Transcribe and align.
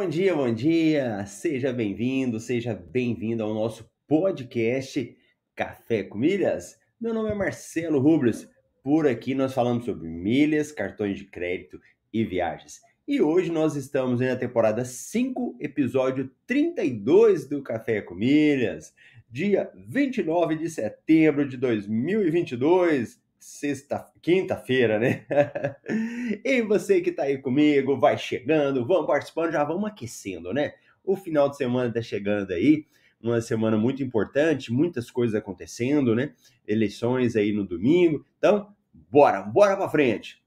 Bom 0.00 0.08
dia, 0.08 0.34
bom 0.34 0.50
dia! 0.50 1.26
Seja 1.26 1.74
bem-vindo, 1.74 2.40
seja 2.40 2.72
bem-vindo 2.72 3.42
ao 3.42 3.52
nosso 3.52 3.86
podcast 4.08 5.14
Café 5.54 6.04
com 6.04 6.16
Milhas. 6.16 6.78
Meu 6.98 7.12
nome 7.12 7.28
é 7.28 7.34
Marcelo 7.34 8.00
Rubles. 8.00 8.48
Por 8.82 9.06
aqui 9.06 9.34
nós 9.34 9.52
falamos 9.52 9.84
sobre 9.84 10.08
milhas, 10.08 10.72
cartões 10.72 11.18
de 11.18 11.26
crédito 11.26 11.78
e 12.10 12.24
viagens. 12.24 12.80
E 13.06 13.20
hoje 13.20 13.52
nós 13.52 13.76
estamos 13.76 14.20
na 14.20 14.36
temporada 14.36 14.86
5, 14.86 15.58
episódio 15.60 16.30
32 16.46 17.46
do 17.46 17.62
Café 17.62 18.00
com 18.00 18.14
Milhas, 18.14 18.94
dia 19.28 19.70
29 19.86 20.56
de 20.56 20.70
setembro 20.70 21.46
de 21.46 21.58
2022 21.58 23.20
sexta, 23.40 24.06
quinta-feira, 24.20 24.98
né? 24.98 25.24
e 26.44 26.60
você 26.60 27.00
que 27.00 27.10
tá 27.10 27.22
aí 27.22 27.38
comigo, 27.38 27.98
vai 27.98 28.18
chegando, 28.18 28.86
vamos 28.86 29.06
participando, 29.06 29.52
já 29.52 29.64
vamos 29.64 29.90
aquecendo, 29.90 30.52
né? 30.52 30.74
O 31.02 31.16
final 31.16 31.48
de 31.48 31.56
semana 31.56 31.92
tá 31.92 32.02
chegando 32.02 32.52
aí, 32.52 32.84
uma 33.20 33.40
semana 33.40 33.78
muito 33.78 34.02
importante, 34.02 34.70
muitas 34.70 35.10
coisas 35.10 35.34
acontecendo, 35.34 36.14
né? 36.14 36.34
Eleições 36.68 37.34
aí 37.34 37.50
no 37.50 37.64
domingo. 37.66 38.24
Então, 38.38 38.74
bora, 38.92 39.40
bora 39.40 39.74
para 39.76 39.88
frente. 39.88 40.40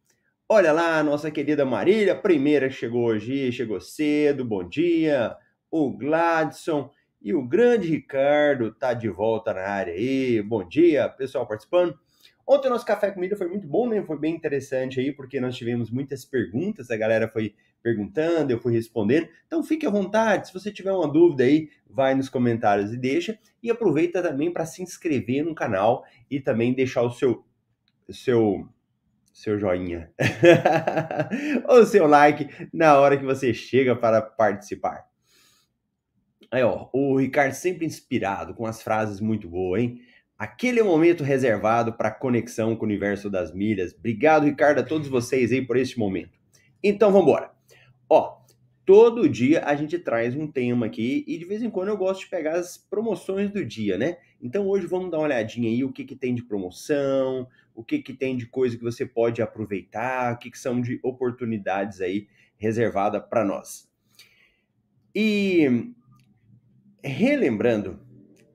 Olha 0.47 0.71
lá, 0.71 1.01
nossa 1.01 1.31
querida 1.31 1.65
Marília, 1.65 2.15
primeira 2.15 2.69
chegou 2.69 3.05
hoje, 3.05 3.51
chegou 3.51 3.81
cedo, 3.81 4.45
bom 4.45 4.63
dia. 4.63 5.35
O 5.71 5.89
Gladson 5.91 6.91
e 7.19 7.33
o 7.33 7.41
grande 7.41 7.87
Ricardo 7.87 8.71
tá 8.71 8.93
de 8.93 9.09
volta 9.09 9.51
na 9.51 9.61
área 9.61 9.93
aí. 9.93 10.43
Bom 10.43 10.67
dia, 10.67 11.09
pessoal 11.09 11.47
participando. 11.47 11.97
Ontem 12.45 12.67
o 12.67 12.71
nosso 12.71 12.85
café 12.85 13.09
com 13.11 13.19
milho 13.19 13.37
foi 13.37 13.47
muito 13.47 13.67
bom, 13.67 13.87
né? 13.87 14.03
Foi 14.03 14.17
bem 14.17 14.35
interessante 14.35 14.99
aí, 14.99 15.11
porque 15.13 15.39
nós 15.39 15.55
tivemos 15.55 15.89
muitas 15.89 16.25
perguntas, 16.25 16.91
a 16.91 16.97
galera 16.97 17.27
foi 17.27 17.55
perguntando, 17.81 18.51
eu 18.51 18.59
fui 18.59 18.73
respondendo. 18.73 19.27
Então 19.47 19.63
fique 19.63 19.85
à 19.85 19.89
vontade, 19.89 20.47
se 20.47 20.53
você 20.53 20.71
tiver 20.71 20.91
uma 20.91 21.07
dúvida 21.07 21.43
aí, 21.43 21.69
vai 21.89 22.15
nos 22.15 22.29
comentários 22.29 22.93
e 22.93 22.97
deixa. 22.97 23.39
E 23.61 23.71
aproveita 23.71 24.21
também 24.21 24.51
para 24.51 24.65
se 24.65 24.81
inscrever 24.81 25.43
no 25.43 25.55
canal 25.55 26.05
e 26.29 26.39
também 26.39 26.73
deixar 26.73 27.03
o 27.03 27.11
seu 27.11 27.45
seu 28.09 28.67
seu 29.33 29.57
joinha 29.57 30.11
ou 31.67 31.85
seu 31.85 32.05
like 32.05 32.47
na 32.71 32.99
hora 32.99 33.17
que 33.17 33.25
você 33.25 33.53
chega 33.53 33.95
para 33.95 34.21
participar. 34.21 35.07
Aí, 36.51 36.61
ó, 36.61 36.87
o 36.93 37.17
Ricardo 37.17 37.53
sempre 37.53 37.83
inspirado 37.83 38.53
com 38.53 38.67
as 38.67 38.83
frases 38.83 39.19
muito 39.19 39.49
boas, 39.49 39.81
hein? 39.81 40.01
Aquele 40.37 40.81
momento 40.83 41.23
reservado 41.23 41.93
para 41.93 42.11
conexão 42.11 42.75
com 42.75 42.83
o 42.83 42.87
universo 42.87 43.29
das 43.29 43.53
milhas. 43.53 43.93
Obrigado, 43.93 44.45
Ricardo, 44.45 44.79
a 44.79 44.83
todos 44.83 45.07
vocês 45.07 45.51
aí 45.51 45.61
por 45.61 45.77
este 45.77 45.97
momento. 45.97 46.37
Então, 46.83 47.11
vamos 47.11 47.27
embora. 47.27 47.51
Ó, 48.09 48.43
todo 48.85 49.29
dia 49.29 49.63
a 49.65 49.75
gente 49.75 49.97
traz 49.97 50.35
um 50.35 50.47
tema 50.47 50.85
aqui 50.85 51.23
e 51.27 51.37
de 51.37 51.45
vez 51.45 51.63
em 51.63 51.69
quando 51.69 51.89
eu 51.89 51.97
gosto 51.97 52.21
de 52.21 52.29
pegar 52.29 52.55
as 52.55 52.77
promoções 52.77 53.49
do 53.49 53.65
dia, 53.65 53.97
né? 53.97 54.17
Então 54.41 54.67
hoje 54.67 54.85
vamos 54.85 55.09
dar 55.09 55.17
uma 55.17 55.25
olhadinha 55.25 55.69
aí 55.69 55.83
o 55.83 55.91
que, 55.91 56.03
que 56.03 56.15
tem 56.15 56.35
de 56.35 56.43
promoção, 56.43 57.47
o 57.73 57.83
que, 57.83 57.99
que 57.99 58.13
tem 58.13 58.35
de 58.35 58.45
coisa 58.45 58.77
que 58.77 58.83
você 58.83 59.05
pode 59.05 59.41
aproveitar, 59.41 60.33
o 60.33 60.37
que, 60.37 60.51
que 60.51 60.59
são 60.59 60.81
de 60.81 60.99
oportunidades 61.01 62.01
aí 62.01 62.27
reservada 62.57 63.21
para 63.21 63.45
nós. 63.45 63.89
E 65.15 65.93
relembrando 67.01 68.02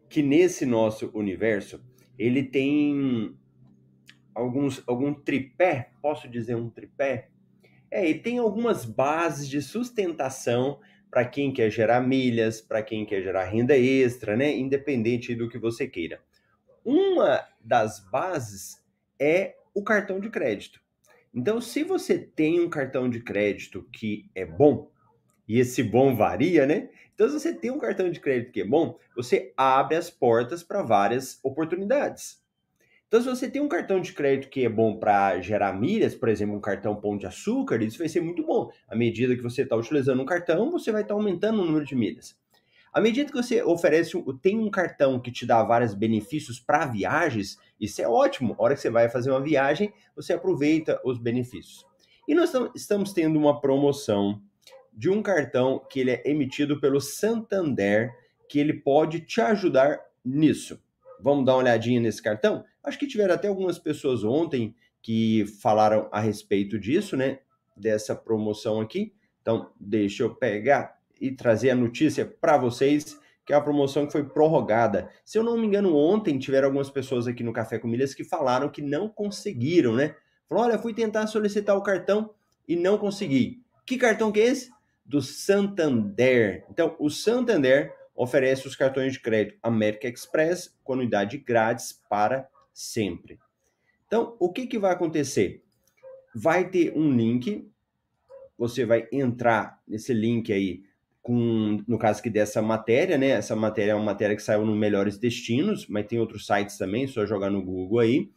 que 0.08 0.22
nesse 0.22 0.64
nosso 0.64 1.10
universo 1.14 1.80
ele 2.18 2.42
tem 2.42 3.36
alguns 4.34 4.82
algum 4.86 5.12
tripé, 5.12 5.90
posso 6.00 6.28
dizer 6.28 6.56
um 6.56 6.70
tripé? 6.70 7.28
É, 7.90 8.08
ele 8.08 8.18
tem 8.18 8.38
algumas 8.38 8.84
bases 8.84 9.48
de 9.48 9.62
sustentação 9.62 10.80
para 11.10 11.24
quem 11.24 11.52
quer 11.52 11.70
gerar 11.70 12.00
milhas, 12.00 12.60
para 12.60 12.82
quem 12.82 13.06
quer 13.06 13.22
gerar 13.22 13.44
renda 13.44 13.76
extra, 13.76 14.36
né? 14.36 14.54
Independente 14.54 15.34
do 15.34 15.48
que 15.48 15.58
você 15.58 15.88
queira. 15.88 16.20
Uma 16.84 17.46
das 17.60 18.00
bases 18.10 18.82
é 19.18 19.56
o 19.74 19.82
cartão 19.82 20.20
de 20.20 20.28
crédito. 20.28 20.80
Então, 21.34 21.60
se 21.60 21.82
você 21.82 22.18
tem 22.18 22.60
um 22.60 22.68
cartão 22.68 23.08
de 23.08 23.20
crédito 23.20 23.86
que 23.92 24.30
é 24.34 24.44
bom, 24.44 24.90
e 25.48 25.58
esse 25.58 25.82
bom 25.82 26.14
varia, 26.14 26.66
né? 26.66 26.90
Então, 27.14 27.26
se 27.28 27.40
você 27.40 27.52
tem 27.52 27.70
um 27.70 27.78
cartão 27.78 28.10
de 28.10 28.20
crédito 28.20 28.52
que 28.52 28.60
é 28.60 28.64
bom, 28.64 28.96
você 29.16 29.52
abre 29.56 29.96
as 29.96 30.08
portas 30.08 30.62
para 30.62 30.82
várias 30.82 31.40
oportunidades. 31.42 32.40
Então, 33.08 33.22
se 33.22 33.26
você 33.26 33.50
tem 33.50 33.62
um 33.62 33.68
cartão 33.68 34.00
de 34.00 34.12
crédito 34.12 34.50
que 34.50 34.64
é 34.64 34.68
bom 34.68 34.98
para 34.98 35.40
gerar 35.40 35.72
milhas, 35.72 36.14
por 36.14 36.28
exemplo, 36.28 36.54
um 36.54 36.60
cartão 36.60 36.94
Pão 36.94 37.16
de 37.16 37.26
Açúcar, 37.26 37.82
isso 37.82 37.98
vai 37.98 38.08
ser 38.08 38.20
muito 38.20 38.44
bom. 38.44 38.70
À 38.86 38.94
medida 38.94 39.34
que 39.34 39.42
você 39.42 39.62
está 39.62 39.74
utilizando 39.74 40.22
um 40.22 40.26
cartão, 40.26 40.70
você 40.70 40.92
vai 40.92 41.00
estar 41.00 41.14
tá 41.14 41.18
aumentando 41.18 41.62
o 41.62 41.64
número 41.64 41.86
de 41.86 41.96
milhas. 41.96 42.36
À 42.92 43.00
medida 43.00 43.30
que 43.30 43.36
você 43.36 43.62
oferece, 43.62 44.12
tem 44.42 44.58
um 44.58 44.70
cartão 44.70 45.18
que 45.18 45.32
te 45.32 45.46
dá 45.46 45.62
vários 45.62 45.94
benefícios 45.94 46.60
para 46.60 46.86
viagens, 46.86 47.58
isso 47.80 48.02
é 48.02 48.06
ótimo. 48.08 48.54
A 48.58 48.62
hora 48.62 48.74
que 48.74 48.80
você 48.80 48.90
vai 48.90 49.08
fazer 49.08 49.30
uma 49.30 49.40
viagem, 49.40 49.92
você 50.14 50.34
aproveita 50.34 51.00
os 51.04 51.18
benefícios. 51.18 51.86
E 52.26 52.34
nós 52.34 52.52
estamos 52.74 53.12
tendo 53.12 53.38
uma 53.38 53.60
promoção 53.60 54.42
de 54.98 55.08
um 55.08 55.22
cartão 55.22 55.80
que 55.88 56.00
ele 56.00 56.10
é 56.10 56.22
emitido 56.28 56.80
pelo 56.80 57.00
Santander, 57.00 58.12
que 58.48 58.58
ele 58.58 58.72
pode 58.72 59.20
te 59.20 59.40
ajudar 59.40 60.00
nisso. 60.24 60.82
Vamos 61.20 61.46
dar 61.46 61.52
uma 61.52 61.62
olhadinha 61.62 62.00
nesse 62.00 62.20
cartão? 62.20 62.64
Acho 62.82 62.98
que 62.98 63.06
tiveram 63.06 63.32
até 63.32 63.46
algumas 63.46 63.78
pessoas 63.78 64.24
ontem 64.24 64.74
que 65.00 65.46
falaram 65.62 66.08
a 66.10 66.18
respeito 66.18 66.80
disso, 66.80 67.16
né? 67.16 67.38
Dessa 67.76 68.12
promoção 68.12 68.80
aqui. 68.80 69.14
Então, 69.40 69.70
deixa 69.78 70.24
eu 70.24 70.34
pegar 70.34 70.98
e 71.20 71.30
trazer 71.30 71.70
a 71.70 71.76
notícia 71.76 72.26
para 72.26 72.58
vocês, 72.58 73.16
que 73.46 73.52
é 73.52 73.56
a 73.56 73.60
promoção 73.60 74.04
que 74.04 74.10
foi 74.10 74.24
prorrogada. 74.24 75.08
Se 75.24 75.38
eu 75.38 75.44
não 75.44 75.56
me 75.56 75.64
engano, 75.64 75.96
ontem 75.96 76.40
tiveram 76.40 76.66
algumas 76.66 76.90
pessoas 76.90 77.28
aqui 77.28 77.44
no 77.44 77.52
Café 77.52 77.78
com 77.78 77.86
Milhas 77.86 78.14
que 78.14 78.24
falaram 78.24 78.68
que 78.68 78.82
não 78.82 79.08
conseguiram, 79.08 79.94
né? 79.94 80.16
Falaram, 80.48 80.70
olha, 80.70 80.78
fui 80.82 80.92
tentar 80.92 81.28
solicitar 81.28 81.76
o 81.76 81.84
cartão 81.84 82.34
e 82.66 82.74
não 82.74 82.98
consegui. 82.98 83.62
Que 83.86 83.96
cartão 83.96 84.32
que 84.32 84.40
é 84.40 84.46
esse? 84.46 84.76
Do 85.08 85.22
Santander. 85.22 86.66
Então, 86.70 86.94
o 86.98 87.08
Santander 87.08 87.94
oferece 88.14 88.66
os 88.66 88.76
cartões 88.76 89.14
de 89.14 89.20
crédito 89.20 89.58
América 89.62 90.06
Express 90.06 90.76
com 90.84 90.92
anuidade 90.92 91.38
grátis 91.38 91.92
para 92.10 92.46
sempre. 92.74 93.38
Então, 94.06 94.36
o 94.38 94.52
que, 94.52 94.66
que 94.66 94.78
vai 94.78 94.92
acontecer? 94.92 95.64
Vai 96.34 96.68
ter 96.68 96.92
um 96.94 97.10
link, 97.10 97.66
você 98.58 98.84
vai 98.84 99.08
entrar 99.10 99.80
nesse 99.88 100.12
link 100.12 100.52
aí, 100.52 100.82
com, 101.22 101.82
no 101.88 101.98
caso 101.98 102.20
aqui 102.20 102.28
dessa 102.28 102.60
matéria, 102.60 103.16
né? 103.16 103.28
Essa 103.28 103.56
matéria 103.56 103.92
é 103.92 103.94
uma 103.94 104.04
matéria 104.04 104.36
que 104.36 104.42
saiu 104.42 104.64
no 104.64 104.76
Melhores 104.76 105.16
Destinos, 105.16 105.86
mas 105.88 106.06
tem 106.06 106.18
outros 106.18 106.46
sites 106.46 106.76
também, 106.76 107.06
só 107.06 107.24
jogar 107.24 107.50
no 107.50 107.62
Google 107.62 108.00
aí, 108.00 108.30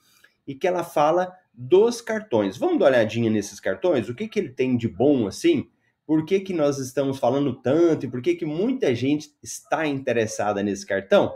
e 0.48 0.56
que 0.56 0.68
ela 0.68 0.84
fala 0.84 1.34
dos 1.54 2.02
cartões. 2.02 2.58
Vamos 2.58 2.80
dar 2.80 2.86
uma 2.86 2.92
olhadinha 2.92 3.30
nesses 3.30 3.60
cartões? 3.60 4.08
O 4.08 4.16
que, 4.16 4.28
que 4.28 4.40
ele 4.40 4.50
tem 4.50 4.78
de 4.78 4.88
bom 4.88 5.28
assim? 5.28 5.70
Por 6.12 6.26
que, 6.26 6.42
que 6.42 6.52
nós 6.54 6.78
estamos 6.78 7.20
falando 7.20 7.54
tanto 7.54 8.06
e 8.06 8.10
por 8.10 8.22
que, 8.22 8.36
que 8.36 8.46
muita 8.46 8.94
gente 8.94 9.34
está 9.42 9.88
interessada 9.88 10.62
nesse 10.62 10.86
cartão? 10.86 11.34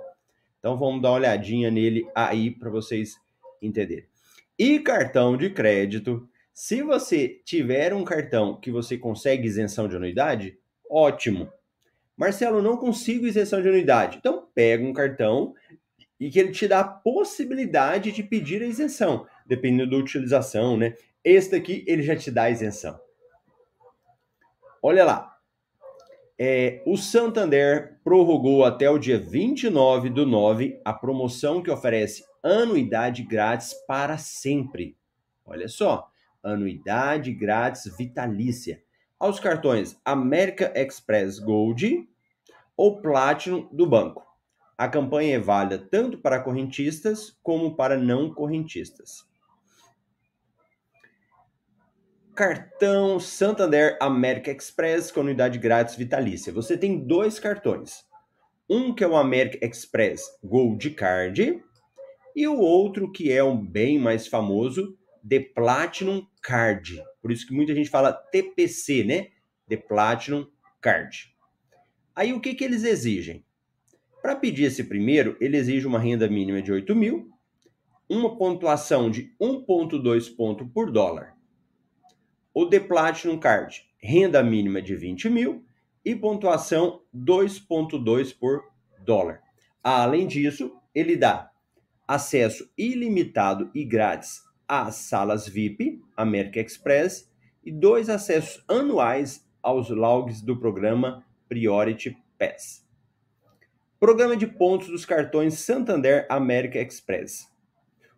Então 0.59 0.75
vamos 0.75 1.01
dar 1.01 1.11
uma 1.11 1.15
olhadinha 1.15 1.71
nele 1.71 2.05
aí 2.13 2.51
para 2.51 2.69
vocês 2.69 3.15
entenderem. 3.61 4.03
E 4.59 4.79
cartão 4.79 5.37
de 5.37 5.49
crédito, 5.49 6.27
se 6.53 6.81
você 6.81 7.39
tiver 7.45 7.93
um 7.93 8.03
cartão 8.03 8.59
que 8.59 8.69
você 8.69 8.97
consegue 8.97 9.47
isenção 9.47 9.87
de 9.87 9.95
anuidade, 9.95 10.59
ótimo. 10.89 11.49
Marcelo, 12.17 12.61
não 12.61 12.75
consigo 12.75 13.25
isenção 13.25 13.61
de 13.61 13.69
anuidade. 13.69 14.17
Então, 14.17 14.45
pega 14.53 14.83
um 14.83 14.91
cartão 14.91 15.53
e 16.19 16.29
que 16.29 16.37
ele 16.37 16.51
te 16.51 16.67
dá 16.67 16.81
a 16.81 16.83
possibilidade 16.83 18.11
de 18.11 18.23
pedir 18.23 18.61
a 18.61 18.67
isenção, 18.67 19.25
dependendo 19.45 19.91
da 19.91 19.97
utilização, 20.03 20.75
né? 20.75 20.97
Este 21.23 21.55
aqui, 21.55 21.85
ele 21.87 22.03
já 22.03 22.13
te 22.13 22.29
dá 22.29 22.43
a 22.43 22.51
isenção. 22.51 23.04
Olha 24.87 25.03
lá. 25.03 25.35
É, 26.37 26.83
o 26.85 26.95
Santander 26.95 27.99
prorrogou 28.03 28.63
até 28.63 28.87
o 28.87 28.99
dia 28.99 29.17
29 29.17 30.11
do 30.11 30.27
9 30.27 30.79
a 30.85 30.93
promoção 30.93 31.59
que 31.59 31.71
oferece 31.71 32.23
anuidade 32.43 33.23
grátis 33.23 33.73
para 33.87 34.19
sempre. 34.19 34.95
Olha 35.43 35.67
só, 35.67 36.07
anuidade 36.43 37.33
grátis 37.33 37.91
vitalícia 37.97 38.83
aos 39.19 39.39
cartões 39.39 39.99
America 40.05 40.71
Express 40.75 41.39
Gold 41.39 42.07
ou 42.77 43.01
Platinum 43.01 43.67
do 43.71 43.87
banco. 43.87 44.23
A 44.77 44.87
campanha 44.87 45.37
é 45.37 45.39
válida 45.39 45.79
tanto 45.79 46.19
para 46.19 46.39
correntistas 46.39 47.35
como 47.41 47.75
para 47.75 47.97
não 47.97 48.31
correntistas. 48.31 49.27
Cartão 52.35 53.17
Santander 53.17 53.97
America 54.01 54.51
Express 54.51 55.09
com 55.09 55.21
unidade 55.21 55.57
grátis 55.57 55.95
vitalícia. 55.95 56.51
Você 56.51 56.77
tem 56.77 56.99
dois 56.99 57.39
cartões. 57.39 58.03
Um 58.69 58.93
que 58.93 59.05
é 59.05 59.07
o 59.07 59.15
America 59.15 59.65
Express 59.65 60.21
Gold 60.43 60.89
Card 60.89 61.63
e 62.35 62.45
o 62.45 62.59
outro 62.59 63.09
que 63.09 63.31
é 63.31 63.41
um 63.41 63.55
bem 63.65 63.97
mais 63.97 64.27
famoso, 64.27 64.97
The 65.27 65.39
Platinum 65.55 66.27
Card. 66.41 67.01
Por 67.21 67.31
isso 67.31 67.47
que 67.47 67.53
muita 67.53 67.73
gente 67.73 67.89
fala 67.89 68.11
TPC, 68.11 69.05
né? 69.05 69.27
The 69.69 69.77
Platinum 69.77 70.45
Card. 70.81 71.33
Aí 72.13 72.33
o 72.33 72.41
que, 72.41 72.53
que 72.53 72.65
eles 72.65 72.83
exigem? 72.83 73.45
Para 74.21 74.35
pedir 74.35 74.65
esse 74.65 74.83
primeiro, 74.83 75.37
ele 75.39 75.55
exige 75.55 75.87
uma 75.87 75.99
renda 75.99 76.27
mínima 76.27 76.61
de 76.61 76.69
8 76.69 76.93
mil, 76.93 77.29
uma 78.09 78.37
pontuação 78.37 79.09
de 79.09 79.33
1,2 79.39 80.35
ponto 80.35 80.67
por 80.67 80.91
dólar 80.91 81.34
o 82.55 82.65
The 82.65 82.79
Platinum 82.79 83.37
Card, 83.37 83.85
renda 83.97 84.41
mínima 84.41 84.81
de 84.81 84.95
20 84.95 85.29
mil 85.29 85.65
e 86.05 86.15
pontuação 86.15 87.01
2,2 87.13 88.33
por 88.33 88.63
dólar. 89.03 89.41
Além 89.83 90.25
disso, 90.25 90.73
ele 90.93 91.17
dá 91.17 91.51
acesso 92.07 92.71
ilimitado 92.77 93.69
e 93.75 93.83
grátis 93.83 94.41
às 94.65 94.95
salas 94.95 95.49
VIP, 95.49 96.01
American 96.15 96.63
Express, 96.63 97.29
e 97.61 97.73
dois 97.73 98.09
acessos 98.09 98.63
anuais 98.69 99.45
aos 99.61 99.89
logs 99.89 100.41
do 100.41 100.57
programa 100.57 101.25
Priority 101.49 102.17
Pass. 102.39 102.87
Programa 103.99 104.37
de 104.37 104.47
pontos 104.47 104.87
dos 104.87 105.05
cartões 105.05 105.55
Santander 105.55 106.25
America 106.29 106.79
Express. 106.79 107.53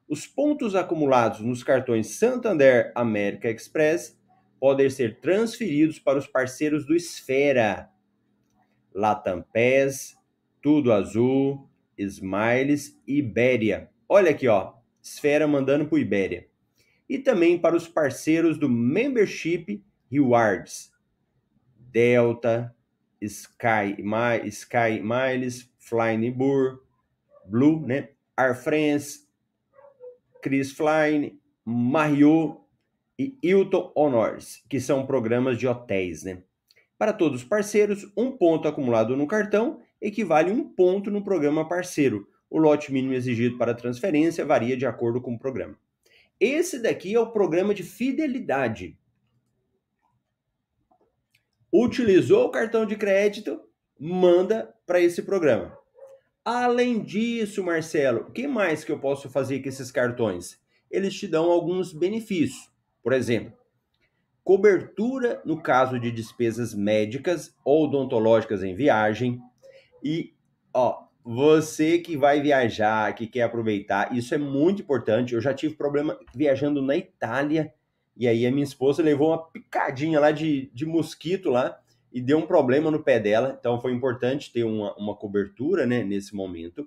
Os 0.07 0.27
pontos 0.27 0.75
acumulados 0.75 1.39
nos 1.39 1.63
cartões 1.63 2.19
Santander 2.19 2.91
America 2.93 3.49
Express 3.49 4.15
podem 4.59 4.89
ser 4.89 5.19
transferidos 5.19 5.99
para 5.99 6.17
os 6.17 6.27
parceiros 6.27 6.85
do 6.85 6.95
Esfera, 6.95 7.89
Latam 8.93 9.43
PES, 9.53 10.15
Tudo 10.61 10.91
Azul, 10.91 11.69
Smiles 11.97 12.99
e 13.07 13.19
Ibéria. 13.19 13.89
Olha 14.07 14.31
aqui, 14.31 14.47
ó, 14.47 14.73
Esfera 15.01 15.47
mandando 15.47 15.85
para 15.85 15.95
o 15.95 15.99
Ibéria. 15.99 16.47
E 17.09 17.17
também 17.17 17.57
para 17.57 17.75
os 17.75 17.87
parceiros 17.87 18.57
do 18.57 18.67
Membership 18.67 19.83
Rewards, 20.11 20.91
Delta, 21.77 22.75
Sky, 23.21 23.95
My, 23.99 24.47
Sky 24.47 25.01
Miles, 25.01 25.71
Flying 25.79 26.31
Burr, 26.31 26.81
Blue, 27.45 27.85
né? 27.85 28.09
Air 28.37 28.55
France, 28.55 29.27
Chris 30.41 30.71
Flying, 30.71 31.39
Mario 31.65 32.66
e 33.17 33.37
Hilton 33.41 33.91
Honors, 33.95 34.63
que 34.69 34.79
são 34.79 35.05
programas 35.05 35.57
de 35.57 35.67
hotéis, 35.67 36.23
né? 36.23 36.43
Para 36.97 37.13
todos 37.13 37.41
os 37.41 37.47
parceiros, 37.47 38.11
um 38.15 38.31
ponto 38.31 38.67
acumulado 38.67 39.15
no 39.15 39.27
cartão 39.27 39.79
equivale 40.01 40.51
a 40.51 40.53
um 40.53 40.63
ponto 40.63 41.11
no 41.11 41.23
programa 41.23 41.67
parceiro. 41.67 42.27
O 42.49 42.57
lote 42.57 42.91
mínimo 42.91 43.13
exigido 43.13 43.57
para 43.57 43.73
transferência 43.73 44.45
varia 44.45 44.77
de 44.77 44.85
acordo 44.85 45.21
com 45.21 45.33
o 45.33 45.39
programa. 45.39 45.77
Esse 46.39 46.79
daqui 46.79 47.13
é 47.15 47.19
o 47.19 47.31
programa 47.31 47.73
de 47.73 47.83
fidelidade. 47.83 48.97
Utilizou 51.73 52.45
o 52.45 52.51
cartão 52.51 52.85
de 52.85 52.95
crédito, 52.95 53.59
manda 53.99 54.73
para 54.85 55.01
esse 55.01 55.21
programa. 55.23 55.77
Além 56.45 57.03
disso, 57.03 57.63
Marcelo, 57.63 58.21
o 58.21 58.31
que 58.31 58.47
mais 58.47 58.83
que 58.83 58.91
eu 58.91 58.99
posso 58.99 59.29
fazer 59.29 59.61
com 59.61 59.67
esses 59.67 59.91
cartões? 59.91 60.59
Eles 60.89 61.13
te 61.13 61.27
dão 61.27 61.51
alguns 61.51 61.91
benefícios. 61.91 62.71
Por 63.07 63.13
exemplo, 63.13 63.53
cobertura 64.43 65.41
no 65.45 65.61
caso 65.61 65.97
de 65.97 66.11
despesas 66.11 66.73
médicas 66.73 67.55
ou 67.63 67.85
odontológicas 67.85 68.61
em 68.63 68.75
viagem. 68.75 69.41
E, 70.03 70.33
ó, 70.73 71.05
você 71.23 71.99
que 71.99 72.17
vai 72.17 72.41
viajar, 72.41 73.15
que 73.15 73.25
quer 73.25 73.43
aproveitar, 73.43 74.13
isso 74.13 74.35
é 74.35 74.37
muito 74.37 74.81
importante. 74.81 75.33
Eu 75.33 75.39
já 75.39 75.53
tive 75.53 75.75
problema 75.75 76.19
viajando 76.35 76.81
na 76.81 76.97
Itália, 76.97 77.73
e 78.13 78.27
aí 78.27 78.45
a 78.45 78.51
minha 78.51 78.65
esposa 78.65 79.01
levou 79.01 79.29
uma 79.29 79.41
picadinha 79.41 80.19
lá 80.19 80.31
de, 80.31 80.69
de 80.73 80.85
mosquito 80.85 81.49
lá 81.49 81.79
e 82.11 82.21
deu 82.21 82.39
um 82.39 82.45
problema 82.45 82.91
no 82.91 83.01
pé 83.01 83.21
dela. 83.21 83.55
Então 83.57 83.79
foi 83.79 83.93
importante 83.93 84.51
ter 84.51 84.65
uma, 84.65 84.93
uma 84.97 85.15
cobertura 85.15 85.85
né, 85.85 86.03
nesse 86.03 86.35
momento. 86.35 86.85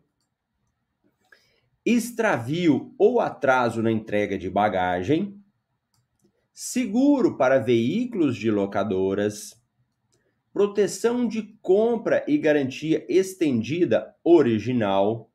Extravio 1.82 2.94
ou 2.98 3.20
atraso 3.20 3.82
na 3.82 3.90
entrega 3.90 4.36
de 4.36 4.50
bagagem 4.50 5.39
seguro 6.52 7.36
para 7.36 7.58
veículos 7.58 8.36
de 8.36 8.50
locadoras, 8.50 9.60
proteção 10.52 11.26
de 11.26 11.56
compra 11.62 12.24
e 12.26 12.36
garantia 12.36 13.04
estendida 13.08 14.14
original. 14.24 15.30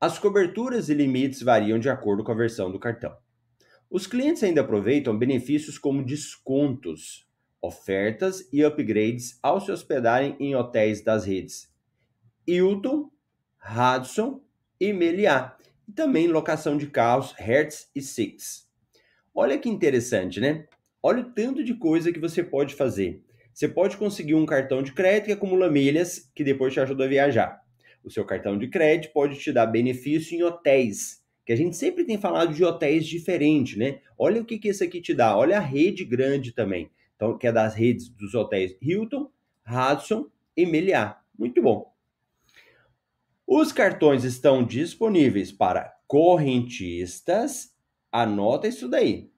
As 0.00 0.18
coberturas 0.18 0.88
e 0.88 0.94
limites 0.94 1.42
variam 1.42 1.78
de 1.78 1.90
acordo 1.90 2.24
com 2.24 2.32
a 2.32 2.36
versão 2.36 2.72
do 2.72 2.78
cartão. 2.78 3.16
Os 3.90 4.06
clientes 4.06 4.42
ainda 4.42 4.60
aproveitam 4.60 5.18
benefícios 5.18 5.76
como 5.76 6.04
descontos, 6.04 7.28
ofertas 7.60 8.48
e 8.52 8.64
upgrades 8.64 9.38
ao 9.42 9.60
se 9.60 9.70
hospedarem 9.70 10.36
em 10.40 10.54
hotéis 10.54 11.02
das 11.02 11.26
redes 11.26 11.70
Hilton, 12.46 13.10
Radisson 13.58 14.42
e 14.80 14.92
Meliá, 14.92 15.56
e 15.86 15.92
também 15.92 16.26
locação 16.26 16.76
de 16.76 16.86
carros 16.86 17.32
Hertz 17.36 17.90
e 17.94 18.00
Six. 18.00 18.69
Olha 19.34 19.58
que 19.58 19.68
interessante, 19.68 20.40
né? 20.40 20.66
Olha 21.02 21.20
o 21.22 21.30
tanto 21.32 21.64
de 21.64 21.74
coisa 21.74 22.12
que 22.12 22.18
você 22.18 22.42
pode 22.42 22.74
fazer. 22.74 23.22
Você 23.52 23.68
pode 23.68 23.96
conseguir 23.96 24.34
um 24.34 24.46
cartão 24.46 24.82
de 24.82 24.92
crédito 24.92 25.26
que 25.26 25.32
acumula 25.32 25.70
milhas, 25.70 26.30
que 26.34 26.44
depois 26.44 26.72
te 26.72 26.80
ajuda 26.80 27.04
a 27.04 27.08
viajar. 27.08 27.60
O 28.02 28.10
seu 28.10 28.24
cartão 28.24 28.58
de 28.58 28.68
crédito 28.68 29.12
pode 29.12 29.38
te 29.38 29.52
dar 29.52 29.66
benefício 29.66 30.36
em 30.36 30.42
hotéis, 30.42 31.22
que 31.44 31.52
a 31.52 31.56
gente 31.56 31.76
sempre 31.76 32.04
tem 32.04 32.18
falado 32.18 32.54
de 32.54 32.64
hotéis 32.64 33.06
diferentes, 33.06 33.76
né? 33.76 34.00
Olha 34.18 34.40
o 34.40 34.44
que, 34.44 34.58
que 34.58 34.68
esse 34.68 34.84
aqui 34.84 35.00
te 35.00 35.12
dá. 35.14 35.36
Olha 35.36 35.58
a 35.58 35.60
rede 35.60 36.04
grande 36.04 36.52
também. 36.52 36.90
Então, 37.16 37.36
que 37.36 37.46
é 37.46 37.52
das 37.52 37.74
redes 37.74 38.08
dos 38.08 38.34
hotéis 38.34 38.76
Hilton, 38.80 39.30
Radisson 39.62 40.26
e 40.56 40.64
Meliá. 40.64 41.20
Muito 41.38 41.60
bom. 41.60 41.92
Os 43.46 43.72
cartões 43.72 44.24
estão 44.24 44.64
disponíveis 44.64 45.50
para 45.50 45.92
correntistas 46.06 47.74
Anota 48.12 48.66
isso 48.66 48.88
daí. 48.88 49.30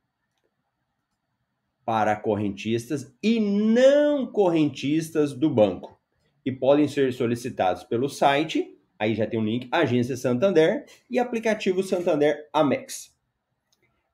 Para 1.84 2.16
correntistas 2.16 3.12
e 3.22 3.40
não 3.40 4.26
correntistas 4.26 5.32
do 5.32 5.50
banco. 5.50 6.00
E 6.44 6.50
podem 6.50 6.88
ser 6.88 7.12
solicitados 7.12 7.84
pelo 7.84 8.08
site, 8.08 8.76
aí 8.98 9.14
já 9.14 9.26
tem 9.26 9.38
um 9.38 9.44
link, 9.44 9.68
Agência 9.70 10.16
Santander 10.16 10.86
e 11.10 11.18
aplicativo 11.18 11.82
Santander 11.82 12.48
Amex. 12.52 13.12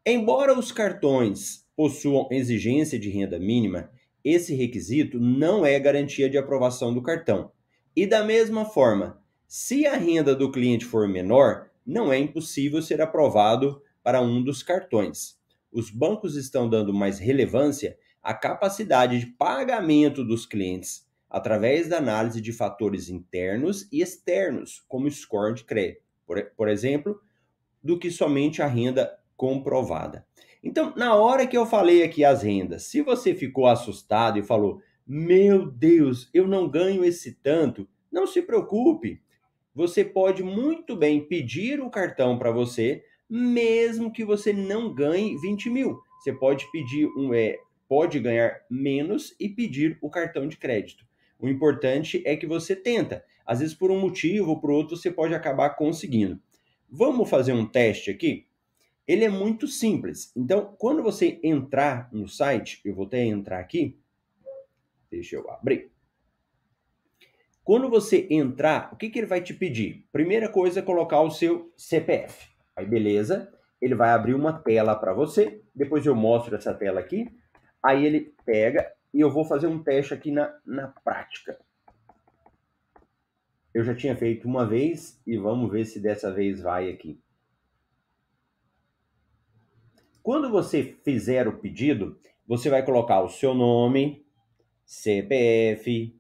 Embora 0.05 0.59
os 0.59 0.73
cartões 0.73 1.67
possuam 1.77 2.27
exigência 2.31 2.99
de 2.99 3.11
renda 3.11 3.39
mínima, 3.39 3.91
esse 4.25 4.55
requisito 4.55 5.21
não 5.21 5.65
é 5.65 5.79
garantia 5.79 6.29
de 6.29 6.37
aprovação 6.37 6.93
do 6.93 7.03
cartão. 7.03 7.53
E 7.95 8.07
da 8.07 8.25
mesma 8.25 8.65
forma, 8.65 9.23
se 9.47 9.87
a 9.87 9.95
renda 9.95 10.35
do 10.35 10.51
cliente 10.51 10.85
for 10.85 11.09
menor, 11.09 11.71
não 11.87 12.13
é 12.13 12.19
impossível 12.19 12.83
ser 12.83 13.01
aprovado 13.01 13.81
para 14.03 14.21
um 14.21 14.43
dos 14.43 14.63
cartões. 14.63 15.39
Os 15.71 15.91
bancos 15.91 16.37
estão 16.37 16.69
dando 16.69 16.93
mais 16.95 17.19
relevância 17.19 17.99
à 18.23 18.33
capacidade 18.35 19.19
de 19.21 19.27
pagamento 19.27 20.25
dos 20.25 20.47
clientes 20.47 21.07
através 21.31 21.89
da 21.89 21.99
análise 21.99 22.41
de 22.41 22.53
fatores 22.53 23.09
internos 23.09 23.87
e 23.93 24.01
externos, 24.01 24.83
como 24.89 25.11
score 25.11 25.55
de 25.55 25.65
crédito, 25.65 26.03
por, 26.27 26.43
por 26.57 26.69
exemplo, 26.69 27.21
do 27.83 27.99
que 27.99 28.11
somente 28.11 28.63
a 28.63 28.67
renda 28.67 29.19
comprovada. 29.37 30.27
Então, 30.63 30.93
na 30.97 31.15
hora 31.15 31.47
que 31.47 31.57
eu 31.57 31.67
falei 31.67 32.03
aqui 32.03 32.25
as 32.25 32.43
rendas, 32.43 32.85
se 32.85 33.03
você 33.03 33.35
ficou 33.35 33.67
assustado 33.67 34.39
e 34.39 34.43
falou, 34.43 34.81
Meu 35.07 35.71
Deus, 35.71 36.29
eu 36.35 36.49
não 36.49 36.69
ganho 36.69 37.05
esse 37.05 37.35
tanto. 37.35 37.89
Não 38.11 38.27
se 38.27 38.43
preocupe. 38.43 39.23
Você 39.75 40.05
pode 40.05 40.43
muito 40.43 40.97
bem 40.97 41.25
pedir 41.25 41.81
o 41.81 41.91
cartão 41.91 42.39
para 42.39 42.51
você, 42.51 43.05
mesmo 43.29 44.13
que 44.13 44.25
você 44.25 44.53
não 44.53 44.95
ganhe 44.95 45.37
20 45.39 45.71
mil. 45.71 46.01
Você 46.19 46.33
pode 46.33 46.71
pedir 46.71 47.07
um 47.17 47.33
é, 47.35 47.59
pode 47.89 48.19
ganhar 48.21 48.61
menos 48.71 49.35
e 49.39 49.49
pedir 49.49 49.99
o 50.01 50.11
cartão 50.11 50.47
de 50.47 50.57
crédito. 50.57 51.07
O 51.39 51.49
importante 51.49 52.23
é 52.27 52.37
que 52.37 52.47
você 52.47 52.75
tenta. 52.75 53.25
Às 53.47 53.61
vezes, 53.61 53.75
por 53.75 53.91
um 53.91 54.01
motivo 54.01 54.51
ou 54.51 54.61
por 54.61 54.71
outro, 54.71 54.97
você 54.97 55.11
pode 55.11 55.35
acabar 55.35 55.71
conseguindo. 55.71 56.41
Vamos 56.91 57.31
fazer 57.31 57.53
um 57.53 57.67
teste 57.67 58.11
aqui? 58.11 58.47
Ele 59.07 59.25
é 59.25 59.29
muito 59.29 59.67
simples. 59.67 60.33
Então, 60.37 60.75
quando 60.77 61.03
você 61.03 61.41
entrar 61.43 62.11
no 62.13 62.29
site, 62.29 62.81
eu 62.85 62.95
vou 62.95 63.07
até 63.07 63.25
entrar 63.25 63.59
aqui. 63.59 63.97
Deixa 65.11 65.37
eu 65.37 65.51
abrir. 65.51 65.91
Quando 67.65 67.89
você 67.89 68.27
entrar, 68.31 68.91
o 68.93 68.97
que, 68.97 69.09
que 69.09 69.19
ele 69.19 69.27
vai 69.27 69.43
te 69.43 69.55
pedir? 69.55 70.07
Primeira 70.13 70.49
coisa 70.49 70.81
é 70.81 70.83
colocar 70.83 71.21
o 71.23 71.31
seu 71.31 71.73
CPF. 71.77 72.49
Aí, 72.79 72.87
beleza. 72.87 73.53
Ele 73.81 73.97
vai 73.97 74.11
abrir 74.11 74.35
uma 74.35 74.53
tela 74.53 74.95
para 74.95 75.13
você. 75.13 75.61
Depois 75.75 76.07
eu 76.07 76.15
mostro 76.15 76.55
essa 76.55 76.73
tela 76.73 77.01
aqui. 77.01 77.29
Aí 77.83 78.07
ele 78.07 78.33
pega 78.47 78.89
e 79.13 79.21
eu 79.21 79.31
vou 79.31 79.45
fazer 79.45 79.67
um 79.67 79.83
teste 79.83 80.15
aqui 80.15 80.31
na, 80.31 80.57
na 80.65 80.89
prática. 80.89 81.59
Eu 83.75 83.83
já 83.83 83.95
tinha 83.95 84.17
feito 84.17 84.47
uma 84.47 84.65
vez 84.65 85.21
e 85.27 85.37
vamos 85.37 85.71
ver 85.73 85.85
se 85.87 85.99
dessa 85.99 86.33
vez 86.33 86.61
vai 86.61 86.89
aqui. 86.89 87.21
Quando 90.23 90.51
você 90.51 90.97
fizer 91.03 91.49
o 91.49 91.59
pedido, 91.59 92.17
você 92.47 92.71
vai 92.71 92.85
colocar 92.85 93.21
o 93.23 93.29
seu 93.29 93.55
nome, 93.55 94.25
CPF, 94.87 96.17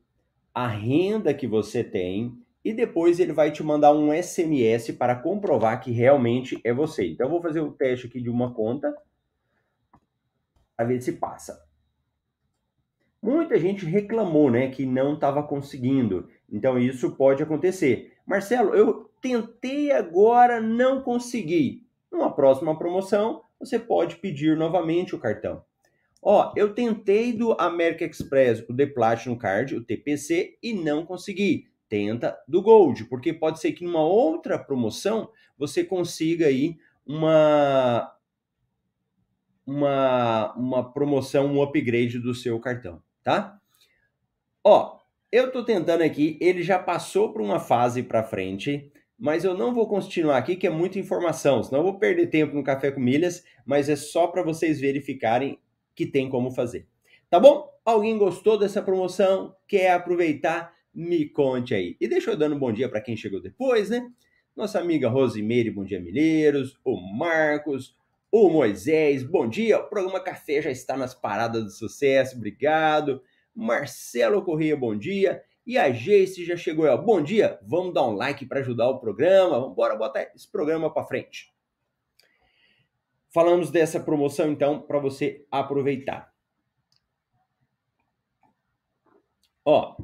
a 0.52 0.66
renda 0.66 1.32
que 1.32 1.46
você 1.46 1.84
tem 1.84 2.36
e 2.64 2.72
depois 2.72 3.20
ele 3.20 3.32
vai 3.32 3.50
te 3.50 3.62
mandar 3.62 3.92
um 3.92 4.12
SMS 4.12 4.92
para 4.92 5.14
comprovar 5.14 5.80
que 5.80 5.90
realmente 5.90 6.60
é 6.64 6.72
você. 6.72 7.06
Então 7.06 7.26
eu 7.26 7.30
vou 7.30 7.42
fazer 7.42 7.60
o 7.60 7.72
teste 7.72 8.06
aqui 8.06 8.20
de 8.20 8.28
uma 8.28 8.52
conta 8.52 8.94
para 10.76 10.86
ver 10.86 11.00
se 11.00 11.12
passa. 11.12 11.66
Muita 13.20 13.58
gente 13.58 13.84
reclamou, 13.84 14.50
né, 14.50 14.68
que 14.68 14.86
não 14.86 15.14
estava 15.14 15.42
conseguindo. 15.42 16.28
Então 16.50 16.78
isso 16.78 17.16
pode 17.16 17.42
acontecer. 17.42 18.12
Marcelo, 18.26 18.74
eu 18.74 19.10
tentei 19.20 19.90
agora, 19.90 20.60
não 20.60 21.02
consegui. 21.02 21.86
Numa 22.10 22.34
próxima 22.34 22.78
promoção, 22.78 23.42
você 23.58 23.78
pode 23.78 24.16
pedir 24.16 24.56
novamente 24.56 25.14
o 25.14 25.18
cartão. 25.18 25.64
Ó, 26.22 26.52
eu 26.56 26.74
tentei 26.74 27.32
do 27.32 27.52
American 27.58 28.08
Express, 28.08 28.64
o 28.68 28.74
The 28.74 28.86
Platinum 28.86 29.36
Card, 29.36 29.76
o 29.76 29.84
TPC, 29.84 30.58
e 30.62 30.72
não 30.72 31.06
consegui. 31.06 31.68
Tenta 31.88 32.38
do 32.46 32.60
Gold, 32.60 33.04
porque 33.06 33.32
pode 33.32 33.60
ser 33.60 33.72
que 33.72 33.84
numa 33.84 34.02
outra 34.02 34.58
promoção 34.58 35.30
você 35.56 35.82
consiga 35.82 36.46
aí 36.46 36.76
uma 37.06 38.14
uma, 39.66 40.54
uma 40.54 40.92
promoção, 40.92 41.46
um 41.46 41.62
upgrade 41.62 42.18
do 42.18 42.34
seu 42.34 42.58
cartão, 42.58 43.02
tá? 43.22 43.60
Ó, 44.64 44.98
eu 45.30 45.52
tô 45.52 45.62
tentando 45.62 46.02
aqui, 46.02 46.38
ele 46.40 46.62
já 46.62 46.78
passou 46.78 47.34
por 47.34 47.42
uma 47.42 47.60
fase 47.60 48.02
para 48.02 48.22
frente, 48.22 48.90
mas 49.18 49.44
eu 49.44 49.54
não 49.54 49.74
vou 49.74 49.86
continuar 49.86 50.38
aqui 50.38 50.56
que 50.56 50.66
é 50.66 50.70
muita 50.70 50.98
informação, 50.98 51.62
senão 51.62 51.80
eu 51.80 51.84
vou 51.84 51.98
perder 51.98 52.28
tempo 52.28 52.54
no 52.54 52.64
café 52.64 52.90
com 52.90 53.00
milhas, 53.00 53.44
mas 53.66 53.90
é 53.90 53.96
só 53.96 54.26
para 54.28 54.42
vocês 54.42 54.80
verificarem 54.80 55.58
que 55.94 56.06
tem 56.06 56.30
como 56.30 56.50
fazer. 56.50 56.86
Tá 57.28 57.38
bom? 57.38 57.68
Alguém 57.84 58.16
gostou 58.16 58.58
dessa 58.58 58.80
promoção? 58.80 59.54
Quer 59.66 59.92
aproveitar? 59.92 60.72
Me 60.94 61.28
conte 61.28 61.74
aí. 61.74 61.96
E 62.00 62.08
deixa 62.08 62.30
eu 62.30 62.36
dando 62.36 62.56
um 62.56 62.58
bom 62.58 62.72
dia 62.72 62.88
para 62.88 63.00
quem 63.00 63.16
chegou 63.16 63.40
depois, 63.40 63.90
né? 63.90 64.10
Nossa 64.56 64.80
amiga 64.80 65.08
Rosimeire, 65.08 65.70
bom 65.70 65.84
dia, 65.84 66.00
Milheiros. 66.00 66.78
O 66.84 66.96
Marcos, 66.96 67.96
o 68.30 68.50
Moisés, 68.50 69.22
bom 69.22 69.48
dia. 69.48 69.78
O 69.78 69.88
programa 69.88 70.20
Café 70.20 70.60
já 70.60 70.70
está 70.70 70.96
nas 70.96 71.14
paradas 71.14 71.64
do 71.64 71.70
sucesso, 71.70 72.36
obrigado. 72.36 73.22
Marcelo 73.54 74.42
Corrêa, 74.42 74.76
bom 74.76 74.96
dia. 74.96 75.42
E 75.66 75.76
a 75.76 75.90
Geice 75.92 76.44
já 76.44 76.56
chegou 76.56 76.88
aí, 76.88 76.96
bom 76.96 77.22
dia. 77.22 77.58
Vamos 77.62 77.92
dar 77.92 78.06
um 78.06 78.12
like 78.14 78.46
para 78.46 78.60
ajudar 78.60 78.88
o 78.88 78.98
programa. 78.98 79.60
Vamos 79.60 79.76
botar 79.76 80.22
esse 80.34 80.50
programa 80.50 80.92
para 80.92 81.06
frente. 81.06 81.52
Falamos 83.30 83.70
dessa 83.70 84.00
promoção, 84.00 84.50
então, 84.50 84.80
para 84.80 84.98
você 84.98 85.46
aproveitar. 85.50 86.32
Ó, 89.64 89.96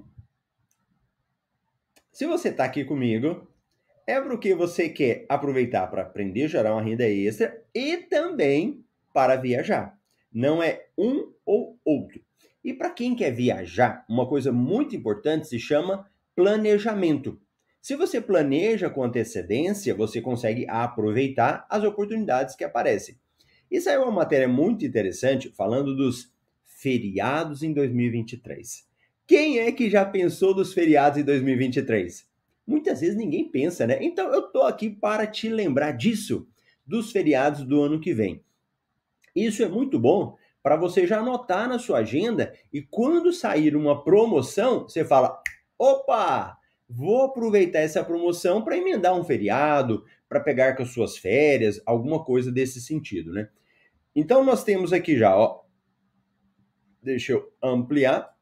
se 2.14 2.26
você 2.26 2.50
está 2.50 2.64
aqui 2.64 2.84
comigo, 2.84 3.44
é 4.06 4.20
porque 4.20 4.54
você 4.54 4.88
quer 4.88 5.26
aproveitar 5.28 5.88
para 5.88 6.02
aprender 6.02 6.44
a 6.44 6.48
gerar 6.48 6.72
uma 6.72 6.80
renda 6.80 7.08
extra 7.08 7.60
e 7.74 7.96
também 7.96 8.84
para 9.12 9.34
viajar. 9.34 9.98
Não 10.32 10.62
é 10.62 10.86
um 10.96 11.32
ou 11.44 11.76
outro. 11.84 12.20
E 12.62 12.72
para 12.72 12.90
quem 12.90 13.16
quer 13.16 13.32
viajar, 13.32 14.04
uma 14.08 14.28
coisa 14.28 14.52
muito 14.52 14.94
importante 14.94 15.48
se 15.48 15.58
chama 15.58 16.08
planejamento. 16.36 17.36
Se 17.82 17.96
você 17.96 18.20
planeja 18.20 18.88
com 18.88 19.02
antecedência, 19.02 19.92
você 19.92 20.20
consegue 20.20 20.68
aproveitar 20.68 21.66
as 21.68 21.82
oportunidades 21.82 22.54
que 22.54 22.62
aparecem. 22.62 23.18
E 23.68 23.80
saiu 23.80 24.02
uma 24.02 24.12
matéria 24.12 24.46
muito 24.46 24.86
interessante 24.86 25.50
falando 25.50 25.96
dos 25.96 26.32
feriados 26.62 27.64
em 27.64 27.72
2023. 27.72 28.93
Quem 29.26 29.58
é 29.58 29.72
que 29.72 29.88
já 29.88 30.04
pensou 30.04 30.52
dos 30.52 30.74
feriados 30.74 31.18
em 31.18 31.24
2023? 31.24 32.28
Muitas 32.66 33.00
vezes 33.00 33.16
ninguém 33.16 33.50
pensa, 33.50 33.86
né? 33.86 33.98
Então 34.02 34.32
eu 34.32 34.42
tô 34.42 34.62
aqui 34.62 34.90
para 34.90 35.26
te 35.26 35.48
lembrar 35.48 35.92
disso, 35.92 36.46
dos 36.86 37.10
feriados 37.10 37.64
do 37.64 37.82
ano 37.82 38.00
que 38.00 38.12
vem. 38.12 38.44
Isso 39.34 39.62
é 39.62 39.68
muito 39.68 39.98
bom 39.98 40.36
para 40.62 40.76
você 40.76 41.06
já 41.06 41.20
anotar 41.20 41.68
na 41.68 41.78
sua 41.78 41.98
agenda 41.98 42.54
e 42.72 42.82
quando 42.82 43.32
sair 43.32 43.74
uma 43.74 44.04
promoção, 44.04 44.82
você 44.82 45.04
fala: 45.04 45.40
opa, 45.78 46.58
vou 46.88 47.22
aproveitar 47.22 47.80
essa 47.80 48.04
promoção 48.04 48.62
para 48.62 48.76
emendar 48.76 49.18
um 49.18 49.24
feriado, 49.24 50.04
para 50.28 50.40
pegar 50.40 50.76
com 50.76 50.82
as 50.82 50.90
suas 50.90 51.16
férias, 51.16 51.80
alguma 51.86 52.22
coisa 52.22 52.52
desse 52.52 52.80
sentido, 52.80 53.32
né? 53.32 53.48
Então 54.14 54.44
nós 54.44 54.62
temos 54.62 54.92
aqui 54.92 55.16
já, 55.16 55.34
ó. 55.34 55.62
Deixa 57.02 57.32
eu 57.32 57.52
ampliar 57.62 58.33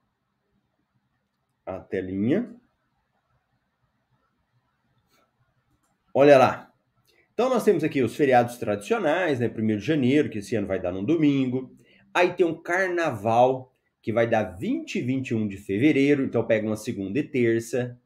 a 1.65 1.79
telinha. 1.79 2.55
Olha 6.15 6.37
lá. 6.37 6.73
Então 7.33 7.49
nós 7.49 7.65
temos 7.65 7.83
aqui 7.83 8.03
os 8.03 8.15
feriados 8.15 8.59
tradicionais, 8.59 9.41
né? 9.41 9.49
1 9.49 9.79
de 9.79 9.85
janeiro, 9.85 10.29
que 10.29 10.39
esse 10.39 10.55
ano 10.55 10.67
vai 10.67 10.81
dar 10.81 10.93
no 10.93 11.05
domingo. 11.05 11.75
Aí 12.13 12.35
tem 12.35 12.45
um 12.45 12.61
carnaval, 12.61 13.75
que 14.03 14.13
vai 14.13 14.29
dar 14.29 14.43
20 14.43 14.97
e 14.97 15.01
21 15.01 15.49
de 15.49 15.57
fevereiro, 15.57 16.25
então 16.25 16.45
pega 16.45 16.67
uma 16.67 16.77
segunda 16.77 17.19
e 17.19 17.23
terça. 17.23 17.99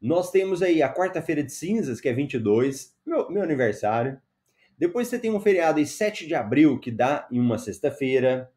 Nós 0.00 0.30
temos 0.30 0.62
aí 0.62 0.82
a 0.82 0.92
quarta-feira 0.92 1.42
de 1.42 1.52
cinzas, 1.52 2.00
que 2.00 2.08
é 2.08 2.12
22, 2.12 2.96
meu, 3.06 3.30
meu 3.30 3.42
aniversário. 3.42 4.20
Depois 4.78 5.08
você 5.08 5.18
tem 5.18 5.30
um 5.30 5.40
feriado 5.40 5.78
em 5.78 5.84
7 5.84 6.26
de 6.26 6.34
abril, 6.34 6.80
que 6.80 6.90
dá 6.90 7.28
em 7.30 7.38
uma 7.38 7.58
sexta-feira. 7.58 8.50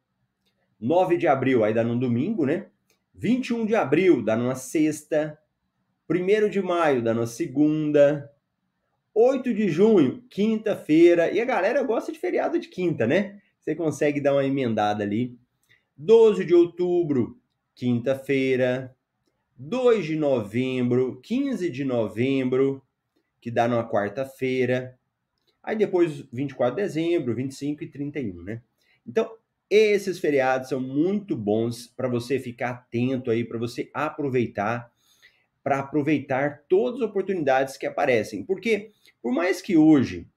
9 0.80 1.18
de 1.18 1.28
abril, 1.28 1.64
aí 1.64 1.74
dá 1.74 1.84
num 1.84 2.00
domingo, 2.00 2.46
né? 2.46 2.68
21 3.14 3.66
de 3.66 3.76
abril, 3.76 4.24
dá 4.24 4.36
numa 4.36 4.56
sexta. 4.56 5.38
1 6.10 6.50
de 6.50 6.62
maio, 6.62 7.02
dá 7.02 7.14
numa 7.14 7.28
segunda. 7.28 8.30
8 9.14 9.54
de 9.54 9.70
junho, 9.70 10.24
quinta-feira. 10.30 11.32
E 11.32 11.40
a 11.40 11.46
galera 11.46 11.84
gosta 11.84 12.12
de 12.12 12.20
feriado 12.20 12.60
de 12.60 12.68
quinta, 12.68 13.06
né? 13.06 13.40
Você 13.60 13.76
consegue 13.76 14.20
dar 14.20 14.34
uma 14.34 14.46
emendada 14.46 15.04
ali. 15.04 15.38
12 15.96 16.44
de 16.44 16.54
outubro, 16.54 17.40
quinta-feira. 17.76 18.96
2 19.56 20.06
de 20.06 20.16
novembro, 20.16 21.22
15 21.22 21.70
de 21.70 21.86
novembro, 21.86 22.84
que 23.40 23.52
dá 23.52 23.68
numa 23.68 23.88
quarta-feira. 23.88 25.00
Aí 25.62 25.76
depois 25.76 26.26
24 26.34 26.76
de 26.76 26.82
dezembro, 26.82 27.36
25 27.36 27.84
e 27.84 27.88
31, 27.88 28.44
né? 28.44 28.62
Então, 29.08 29.32
esses 29.74 30.20
feriados 30.20 30.70
são 30.70 30.80
muito 30.80 31.36
bons 31.36 31.88
para 31.88 32.08
você 32.08 32.40
ficar 32.40 32.70
atento 32.72 33.32
aí, 33.32 33.44
para 33.44 33.58
você 33.58 33.90
aproveitar, 33.94 34.92
para 35.64 35.80
aproveitar 35.80 36.64
todas 36.68 37.02
as 37.02 37.10
oportunidades 37.10 37.78
que 37.78 37.86
aparecem. 37.86 38.44
Porque 38.44 38.92
por 39.22 39.34
mais 39.34 39.62
que 39.62 39.78
hoje 39.78 40.28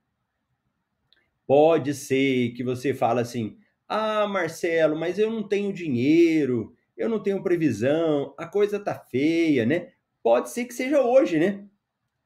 pode 1.45 1.93
ser 1.93 2.53
que 2.53 2.63
você 2.63 2.93
fala 2.93 3.21
assim: 3.21 3.57
"Ah, 3.87 4.27
Marcelo, 4.27 4.97
mas 4.97 5.19
eu 5.19 5.29
não 5.31 5.43
tenho 5.43 5.73
dinheiro, 5.73 6.73
eu 6.95 7.09
não 7.09 7.21
tenho 7.21 7.43
previsão, 7.43 8.33
a 8.37 8.47
coisa 8.47 8.79
tá 8.79 8.95
feia, 8.95 9.65
né?" 9.65 9.91
Pode 10.23 10.49
ser 10.49 10.65
que 10.65 10.73
seja 10.73 11.01
hoje, 11.01 11.39
né? 11.39 11.65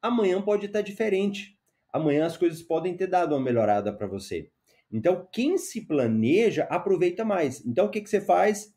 Amanhã 0.01 0.41
pode 0.41 0.65
estar 0.65 0.81
diferente 0.81 1.59
amanhã 1.91 2.25
as 2.25 2.37
coisas 2.37 2.61
podem 2.61 2.95
ter 2.95 3.07
dado 3.07 3.35
uma 3.35 3.41
melhorada 3.43 3.91
para 3.91 4.07
você. 4.07 4.49
Então, 4.91 5.27
quem 5.31 5.57
se 5.57 5.81
planeja, 5.81 6.63
aproveita 6.63 7.23
mais. 7.23 7.65
Então, 7.65 7.85
o 7.85 7.89
que, 7.89 8.01
que 8.01 8.09
você 8.09 8.19
faz? 8.19 8.73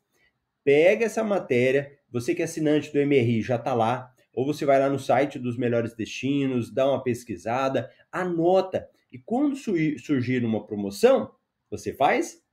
pega 0.65 1.05
essa 1.05 1.23
matéria, 1.23 1.95
você 2.11 2.33
que 2.33 2.41
é 2.41 2.45
assinante 2.45 2.91
do 2.91 2.99
MRI 2.99 3.43
já 3.43 3.55
está 3.55 3.73
lá, 3.75 4.11
ou 4.33 4.45
você 4.45 4.65
vai 4.65 4.79
lá 4.79 4.89
no 4.89 4.99
site 4.99 5.37
dos 5.37 5.55
melhores 5.55 5.93
destinos, 5.93 6.73
dá 6.73 6.89
uma 6.89 7.03
pesquisada, 7.03 7.89
anota. 8.11 8.89
E 9.11 9.19
quando 9.19 9.55
surgir 9.55 10.43
uma 10.43 10.65
promoção, 10.65 11.31
você 11.69 11.93
faz, 11.93 12.43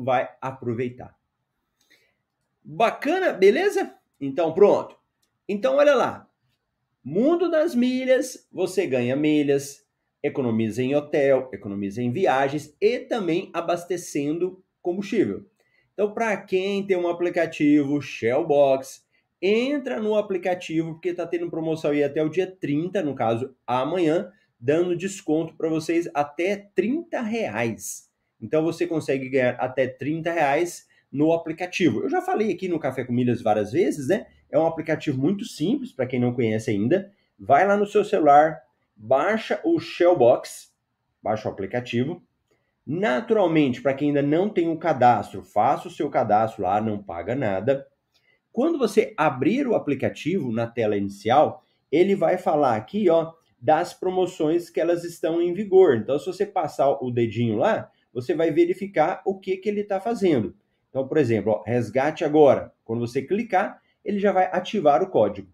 vai 0.00 0.28
aproveitar. 0.40 1.14
Bacana, 2.64 3.32
beleza? 3.32 3.94
Então 4.18 4.52
pronto. 4.54 4.98
Então 5.46 5.76
olha 5.76 5.94
lá. 5.94 6.28
Mundo 7.04 7.50
das 7.50 7.74
milhas, 7.74 8.48
você 8.50 8.86
ganha 8.86 9.14
milhas, 9.14 9.83
economiza 10.24 10.82
em 10.82 10.94
hotel, 10.94 11.50
economiza 11.52 12.02
em 12.02 12.10
viagens 12.10 12.74
e 12.80 12.98
também 13.00 13.50
abastecendo 13.52 14.64
combustível. 14.80 15.44
Então, 15.92 16.14
para 16.14 16.34
quem 16.38 16.86
tem 16.86 16.96
um 16.96 17.08
aplicativo 17.08 18.00
Shellbox, 18.00 19.04
entra 19.40 20.00
no 20.00 20.16
aplicativo 20.16 20.94
porque 20.94 21.10
está 21.10 21.26
tendo 21.26 21.50
promoção 21.50 21.90
aí 21.90 22.02
até 22.02 22.24
o 22.24 22.30
dia 22.30 22.50
30, 22.50 23.02
no 23.02 23.14
caso 23.14 23.54
amanhã, 23.66 24.32
dando 24.58 24.96
desconto 24.96 25.54
para 25.54 25.68
vocês 25.68 26.08
até 26.14 26.70
30 26.74 27.20
reais. 27.20 28.08
Então 28.40 28.64
você 28.64 28.86
consegue 28.86 29.28
ganhar 29.28 29.56
até 29.56 29.86
30 29.86 30.32
reais 30.32 30.86
no 31.12 31.34
aplicativo. 31.34 32.00
Eu 32.00 32.08
já 32.08 32.22
falei 32.22 32.50
aqui 32.50 32.66
no 32.66 32.78
Café 32.78 33.04
com 33.04 33.12
Milhas 33.12 33.42
várias 33.42 33.72
vezes, 33.72 34.08
né? 34.08 34.26
É 34.50 34.58
um 34.58 34.66
aplicativo 34.66 35.20
muito 35.20 35.44
simples 35.44 35.92
para 35.92 36.06
quem 36.06 36.18
não 36.18 36.32
conhece 36.32 36.70
ainda. 36.70 37.12
Vai 37.38 37.66
lá 37.66 37.76
no 37.76 37.86
seu 37.86 38.04
celular, 38.04 38.63
baixa 38.96 39.60
o 39.64 39.78
Shellbox, 39.78 40.72
baixa 41.22 41.48
o 41.48 41.52
aplicativo, 41.52 42.22
Naturalmente, 42.86 43.80
para 43.80 43.94
quem 43.94 44.08
ainda 44.08 44.20
não 44.20 44.48
tem 44.50 44.68
o 44.68 44.76
cadastro, 44.76 45.42
faça 45.42 45.88
o 45.88 45.90
seu 45.90 46.10
cadastro 46.10 46.62
lá, 46.62 46.80
não 46.80 47.02
paga 47.02 47.34
nada. 47.34 47.86
Quando 48.52 48.78
você 48.78 49.14
abrir 49.16 49.66
o 49.66 49.74
aplicativo 49.74 50.52
na 50.52 50.66
tela 50.66 50.96
inicial, 50.96 51.64
ele 51.90 52.14
vai 52.14 52.36
falar 52.36 52.76
aqui, 52.76 53.08
ó, 53.08 53.32
das 53.58 53.94
promoções 53.94 54.68
que 54.68 54.78
elas 54.78 55.02
estão 55.02 55.40
em 55.40 55.54
vigor. 55.54 55.96
Então, 55.96 56.18
se 56.18 56.26
você 56.26 56.44
passar 56.44 56.90
o 56.90 57.10
dedinho 57.10 57.56
lá, 57.56 57.90
você 58.12 58.34
vai 58.34 58.50
verificar 58.50 59.22
o 59.24 59.38
que, 59.38 59.56
que 59.56 59.68
ele 59.68 59.80
está 59.80 59.98
fazendo. 59.98 60.54
Então, 60.90 61.08
por 61.08 61.16
exemplo, 61.16 61.52
ó, 61.52 61.62
resgate 61.62 62.22
agora. 62.22 62.70
Quando 62.84 63.00
você 63.00 63.22
clicar, 63.22 63.80
ele 64.04 64.18
já 64.18 64.30
vai 64.30 64.44
ativar 64.52 65.02
o 65.02 65.08
código. 65.08 65.48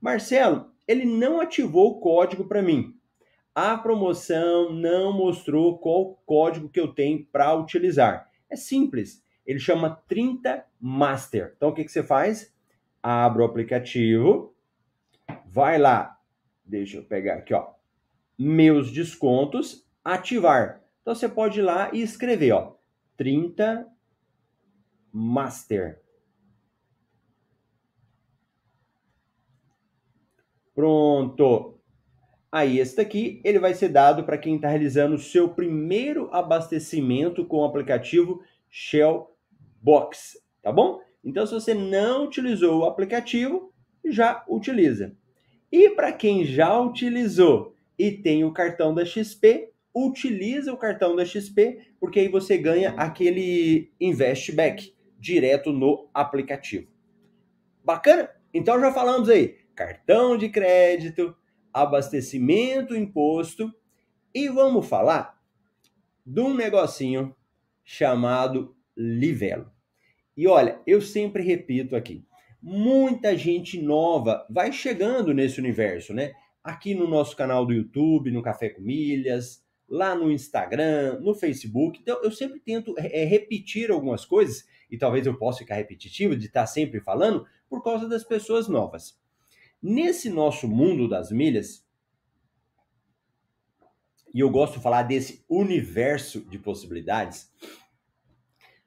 Marcelo, 0.00 0.70
ele 0.88 1.04
não 1.04 1.40
ativou 1.40 1.92
o 1.92 2.00
código 2.00 2.48
para 2.48 2.62
mim 2.62 2.98
a 3.60 3.76
promoção 3.76 4.72
não 4.72 5.12
mostrou 5.12 5.80
qual 5.80 6.14
código 6.24 6.68
que 6.68 6.78
eu 6.78 6.94
tenho 6.94 7.26
para 7.26 7.52
utilizar. 7.56 8.30
É 8.48 8.54
simples, 8.54 9.20
ele 9.44 9.58
chama 9.58 10.00
30 10.06 10.64
Master. 10.80 11.54
Então 11.56 11.70
o 11.70 11.72
que, 11.72 11.82
que 11.82 11.90
você 11.90 12.04
faz? 12.04 12.54
Abre 13.02 13.42
o 13.42 13.44
aplicativo, 13.44 14.54
vai 15.44 15.76
lá, 15.76 16.20
deixa 16.64 16.98
eu 16.98 17.02
pegar 17.02 17.38
aqui, 17.38 17.52
ó, 17.52 17.70
meus 18.38 18.92
descontos, 18.92 19.84
ativar. 20.04 20.80
Então 21.02 21.12
você 21.12 21.28
pode 21.28 21.58
ir 21.58 21.62
lá 21.62 21.90
e 21.92 22.00
escrever, 22.00 22.52
ó, 22.52 22.76
30 23.16 23.88
Master. 25.12 26.00
Pronto. 30.78 31.74
Aí, 32.52 32.78
esse 32.78 32.94
daqui, 32.94 33.40
ele 33.42 33.58
vai 33.58 33.74
ser 33.74 33.88
dado 33.88 34.22
para 34.22 34.38
quem 34.38 34.54
está 34.54 34.68
realizando 34.68 35.16
o 35.16 35.18
seu 35.18 35.48
primeiro 35.48 36.28
abastecimento 36.32 37.44
com 37.44 37.56
o 37.56 37.64
aplicativo 37.64 38.44
Shell 38.70 39.28
Box, 39.82 40.40
tá 40.62 40.70
bom? 40.70 41.00
Então, 41.24 41.44
se 41.44 41.52
você 41.52 41.74
não 41.74 42.26
utilizou 42.26 42.78
o 42.78 42.84
aplicativo, 42.84 43.74
já 44.08 44.44
utiliza. 44.48 45.16
E 45.72 45.90
para 45.90 46.12
quem 46.12 46.44
já 46.44 46.80
utilizou 46.80 47.74
e 47.98 48.12
tem 48.12 48.44
o 48.44 48.52
cartão 48.52 48.94
da 48.94 49.04
XP, 49.04 49.72
utiliza 49.92 50.72
o 50.72 50.76
cartão 50.78 51.16
da 51.16 51.24
XP, 51.24 51.88
porque 51.98 52.20
aí 52.20 52.28
você 52.28 52.56
ganha 52.56 52.90
aquele 52.90 53.90
investback 54.00 54.94
direto 55.18 55.72
no 55.72 56.08
aplicativo. 56.14 56.86
Bacana? 57.82 58.30
Então 58.54 58.78
já 58.78 58.92
falamos 58.92 59.28
aí, 59.28 59.57
cartão 59.78 60.36
de 60.36 60.48
crédito, 60.48 61.36
abastecimento, 61.72 62.96
imposto. 62.96 63.72
E 64.34 64.48
vamos 64.48 64.88
falar 64.88 65.40
de 66.26 66.40
um 66.40 66.52
negocinho 66.52 67.32
chamado 67.84 68.76
livelo. 68.96 69.70
E 70.36 70.48
olha, 70.48 70.80
eu 70.84 71.00
sempre 71.00 71.44
repito 71.44 71.94
aqui, 71.94 72.24
muita 72.60 73.36
gente 73.36 73.80
nova 73.80 74.44
vai 74.50 74.72
chegando 74.72 75.32
nesse 75.32 75.60
universo, 75.60 76.12
né? 76.12 76.32
Aqui 76.62 76.92
no 76.92 77.06
nosso 77.06 77.36
canal 77.36 77.64
do 77.64 77.72
YouTube, 77.72 78.32
no 78.32 78.42
Café 78.42 78.70
com 78.70 78.82
Milhas, 78.82 79.64
lá 79.88 80.12
no 80.14 80.30
Instagram, 80.30 81.20
no 81.20 81.34
Facebook. 81.34 82.00
Então, 82.02 82.20
eu 82.24 82.32
sempre 82.32 82.58
tento 82.58 82.94
é, 82.98 83.24
repetir 83.24 83.92
algumas 83.92 84.24
coisas, 84.24 84.66
e 84.90 84.98
talvez 84.98 85.24
eu 85.24 85.38
possa 85.38 85.60
ficar 85.60 85.76
repetitivo 85.76 86.36
de 86.36 86.46
estar 86.46 86.66
sempre 86.66 87.00
falando, 87.00 87.46
por 87.70 87.82
causa 87.82 88.08
das 88.08 88.24
pessoas 88.24 88.68
novas. 88.68 89.16
Nesse 89.80 90.28
nosso 90.28 90.66
mundo 90.66 91.08
das 91.08 91.30
milhas, 91.30 91.86
e 94.34 94.40
eu 94.40 94.50
gosto 94.50 94.74
de 94.74 94.82
falar 94.82 95.04
desse 95.04 95.44
universo 95.48 96.40
de 96.40 96.58
possibilidades, 96.58 97.48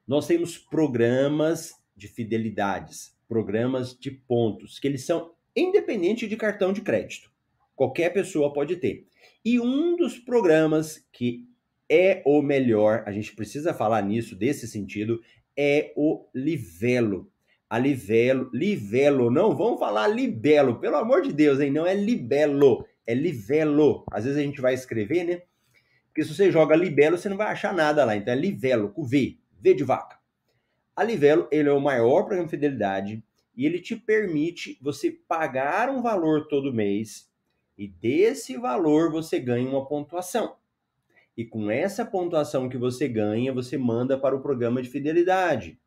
nós 0.06 0.26
temos 0.26 0.58
programas 0.58 1.72
de 1.96 2.08
fidelidades, 2.08 3.16
programas 3.26 3.98
de 3.98 4.10
pontos, 4.10 4.78
que 4.78 4.86
eles 4.86 5.06
são 5.06 5.34
independentes 5.56 6.28
de 6.28 6.36
cartão 6.36 6.74
de 6.74 6.82
crédito. 6.82 7.32
Qualquer 7.74 8.12
pessoa 8.12 8.52
pode 8.52 8.76
ter. 8.76 9.06
E 9.42 9.58
um 9.58 9.96
dos 9.96 10.18
programas 10.18 11.08
que 11.10 11.48
é 11.88 12.22
o 12.26 12.42
melhor, 12.42 13.02
a 13.06 13.12
gente 13.12 13.34
precisa 13.34 13.72
falar 13.72 14.02
nisso, 14.02 14.36
desse 14.36 14.68
sentido, 14.68 15.22
é 15.56 15.94
o 15.96 16.28
Livelo 16.34 17.31
a 17.72 17.78
Livelo, 17.78 18.50
Livelo, 18.52 19.30
não 19.30 19.56
vamos 19.56 19.78
falar 19.78 20.06
Libelo, 20.06 20.78
pelo 20.78 20.96
amor 20.96 21.22
de 21.22 21.32
Deus, 21.32 21.58
hein? 21.58 21.70
Não 21.70 21.86
é 21.86 21.94
Libelo, 21.94 22.86
é 23.06 23.14
Livelo. 23.14 24.04
Às 24.12 24.26
vezes 24.26 24.38
a 24.38 24.42
gente 24.42 24.60
vai 24.60 24.74
escrever, 24.74 25.24
né? 25.24 25.40
Porque 26.08 26.22
se 26.22 26.34
você 26.34 26.52
joga 26.52 26.76
Libelo, 26.76 27.16
você 27.16 27.30
não 27.30 27.36
vai 27.38 27.46
achar 27.46 27.72
nada 27.72 28.04
lá. 28.04 28.14
Então 28.14 28.34
é 28.34 28.36
Livelo, 28.36 28.90
com 28.90 29.02
V, 29.02 29.38
V 29.58 29.72
de 29.72 29.84
vaca. 29.84 30.18
A 30.94 31.02
Livelo, 31.02 31.48
ele 31.50 31.70
é 31.70 31.72
o 31.72 31.80
maior 31.80 32.24
programa 32.24 32.44
de 32.44 32.50
fidelidade 32.50 33.24
e 33.56 33.64
ele 33.64 33.80
te 33.80 33.96
permite 33.96 34.78
você 34.78 35.10
pagar 35.10 35.88
um 35.88 36.02
valor 36.02 36.48
todo 36.48 36.74
mês 36.74 37.26
e 37.78 37.88
desse 37.88 38.54
valor 38.58 39.10
você 39.10 39.40
ganha 39.40 39.66
uma 39.66 39.88
pontuação. 39.88 40.56
E 41.34 41.42
com 41.42 41.70
essa 41.70 42.04
pontuação 42.04 42.68
que 42.68 42.76
você 42.76 43.08
ganha, 43.08 43.50
você 43.50 43.78
manda 43.78 44.18
para 44.18 44.36
o 44.36 44.42
programa 44.42 44.82
de 44.82 44.90
fidelidade 44.90 45.80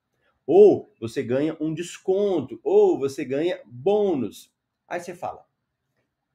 ou 0.46 0.92
você 1.00 1.24
ganha 1.24 1.58
um 1.60 1.74
desconto, 1.74 2.60
ou 2.64 3.00
você 3.00 3.26
ganha 3.26 3.60
bônus. 3.66 4.54
Aí 4.88 5.00
você 5.00 5.16
fala, 5.16 5.46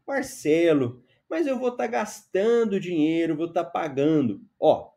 Marcelo, 0.06 1.02
mas 1.28 1.46
eu 1.46 1.58
vou 1.58 1.68
estar 1.68 1.84
tá 1.84 1.90
gastando 1.90 2.80
dinheiro, 2.80 3.36
vou 3.36 3.46
estar 3.46 3.64
tá 3.64 3.70
pagando. 3.70 4.42
Ó, 4.58 4.90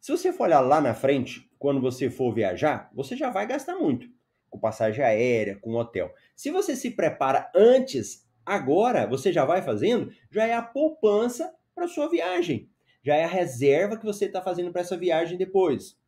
se 0.00 0.10
você 0.10 0.32
for 0.32 0.44
olhar 0.44 0.60
lá 0.60 0.80
na 0.80 0.94
frente, 0.94 1.50
quando 1.58 1.80
você 1.80 2.08
for 2.08 2.32
viajar, 2.32 2.90
você 2.94 3.16
já 3.16 3.30
vai 3.30 3.46
gastar 3.46 3.76
muito 3.76 4.08
com 4.48 4.58
passagem 4.58 5.04
aérea, 5.04 5.58
com 5.60 5.74
hotel. 5.74 6.12
Se 6.34 6.50
você 6.50 6.74
se 6.74 6.90
prepara 6.90 7.50
antes, 7.54 8.26
agora 8.44 9.06
você 9.06 9.32
já 9.32 9.44
vai 9.44 9.60
fazendo, 9.60 10.10
já 10.30 10.46
é 10.46 10.54
a 10.54 10.62
poupança 10.62 11.54
para 11.74 11.88
sua 11.88 12.08
viagem. 12.08 12.70
Já 13.02 13.14
é 13.14 13.24
a 13.24 13.28
reserva 13.28 13.96
que 13.96 14.04
você 14.04 14.24
está 14.24 14.40
fazendo 14.42 14.72
para 14.72 14.80
essa 14.80 14.96
viagem 14.96 15.36
depois. 15.36 15.98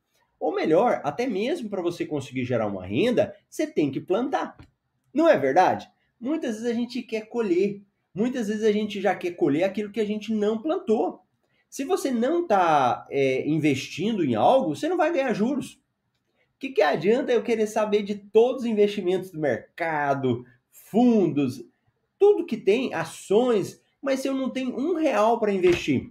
Ou 0.40 0.54
melhor, 0.54 1.02
até 1.04 1.26
mesmo 1.26 1.68
para 1.68 1.82
você 1.82 2.06
conseguir 2.06 2.46
gerar 2.46 2.66
uma 2.66 2.86
renda, 2.86 3.36
você 3.48 3.66
tem 3.66 3.90
que 3.90 4.00
plantar. 4.00 4.56
Não 5.12 5.28
é 5.28 5.38
verdade? 5.38 5.86
Muitas 6.18 6.56
vezes 6.56 6.70
a 6.70 6.74
gente 6.74 7.02
quer 7.02 7.28
colher. 7.28 7.82
Muitas 8.14 8.48
vezes 8.48 8.64
a 8.64 8.72
gente 8.72 9.02
já 9.02 9.14
quer 9.14 9.32
colher 9.32 9.64
aquilo 9.64 9.92
que 9.92 10.00
a 10.00 10.04
gente 10.04 10.32
não 10.32 10.60
plantou. 10.60 11.20
Se 11.68 11.84
você 11.84 12.10
não 12.10 12.42
está 12.42 13.06
é, 13.10 13.46
investindo 13.46 14.24
em 14.24 14.34
algo, 14.34 14.74
você 14.74 14.88
não 14.88 14.96
vai 14.96 15.12
ganhar 15.12 15.32
juros. 15.34 15.74
O 15.74 16.58
que, 16.58 16.70
que 16.70 16.82
adianta 16.82 17.32
eu 17.32 17.42
querer 17.42 17.66
saber 17.66 18.02
de 18.02 18.14
todos 18.14 18.62
os 18.62 18.68
investimentos 18.68 19.30
do 19.30 19.38
mercado, 19.38 20.44
fundos, 20.72 21.64
tudo 22.18 22.46
que 22.46 22.56
tem, 22.56 22.92
ações, 22.92 23.80
mas 24.02 24.20
se 24.20 24.28
eu 24.28 24.34
não 24.34 24.50
tenho 24.50 24.76
um 24.76 24.94
real 24.94 25.38
para 25.38 25.52
investir? 25.52 26.10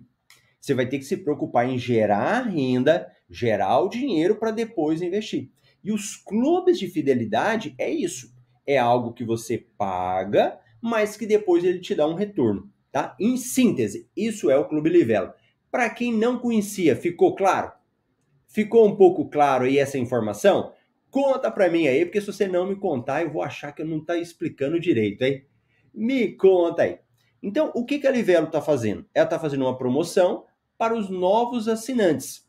Você 0.60 0.74
vai 0.74 0.88
ter 0.88 0.98
que 0.98 1.06
se 1.06 1.18
preocupar 1.18 1.68
em 1.70 1.78
gerar 1.78 2.42
renda, 2.44 3.12
gerar 3.30 3.80
o 3.80 3.90
dinheiro 3.90 4.36
para 4.36 4.52
depois 4.52 5.02
investir. 5.02 5.52
E 5.84 5.92
os 5.92 6.16
clubes 6.16 6.80
de 6.80 6.88
fidelidade 6.88 7.76
é 7.78 7.90
isso. 7.90 8.34
É 8.66 8.78
algo 8.78 9.14
que 9.14 9.24
você 9.24 9.66
paga, 9.78 10.60
mas 10.82 11.16
que 11.16 11.26
depois 11.26 11.64
ele 11.64 11.80
te 11.80 11.96
dá 11.96 12.08
um 12.08 12.16
retorno, 12.16 12.70
tá? 12.92 13.16
Em 13.20 13.38
síntese, 13.38 14.10
isso 14.16 14.50
é 14.50 14.58
o 14.58 14.68
Clube 14.68 14.90
Livelo. 14.90 15.34
Para 15.72 15.90
quem 15.90 16.14
não 16.14 16.40
conhecia, 16.40 16.96
ficou 16.96 17.36
claro? 17.36 17.72
Ficou 18.48 18.88
um 18.88 18.96
pouco 18.96 19.30
claro 19.30 19.66
aí 19.66 19.78
essa 19.78 19.98
informação? 19.98 20.74
Conta 21.12 21.52
para 21.52 21.70
mim 21.70 21.88
aí, 21.88 22.06
porque 22.06 22.22
se 22.22 22.28
você 22.28 22.48
não 22.48 22.68
me 22.68 22.76
contar, 22.76 23.24
eu 23.24 23.32
vou 23.32 23.42
achar 23.42 23.72
que 23.72 23.82
eu 23.82 23.86
não 23.86 24.04
tá 24.04 24.18
explicando 24.18 24.80
direito, 24.80 25.24
hein? 25.24 25.46
Me 25.94 26.34
conta 26.34 26.84
aí. 26.84 27.00
Então, 27.42 27.72
o 27.74 27.86
que, 27.86 28.00
que 28.00 28.08
a 28.08 28.12
Livelo 28.12 28.48
está 28.48 28.62
fazendo? 28.62 29.06
Ela 29.14 29.26
está 29.26 29.40
fazendo 29.40 29.62
uma 29.62 29.78
promoção 29.78 30.46
para 30.78 30.96
os 30.96 31.10
novos 31.10 31.68
assinantes. 31.68 32.49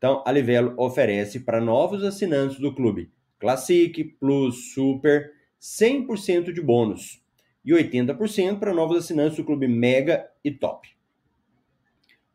Então, 0.00 0.24
a 0.26 0.32
Livelo 0.32 0.74
oferece 0.78 1.40
para 1.40 1.60
novos 1.60 2.02
assinantes 2.02 2.58
do 2.58 2.74
clube 2.74 3.12
Classic, 3.38 4.02
Plus, 4.18 4.72
Super, 4.72 5.30
100% 5.60 6.54
de 6.54 6.62
bônus 6.62 7.22
e 7.62 7.72
80% 7.72 8.58
para 8.58 8.72
novos 8.72 8.96
assinantes 8.96 9.36
do 9.36 9.44
clube 9.44 9.68
Mega 9.68 10.26
e 10.42 10.50
Top. 10.50 10.88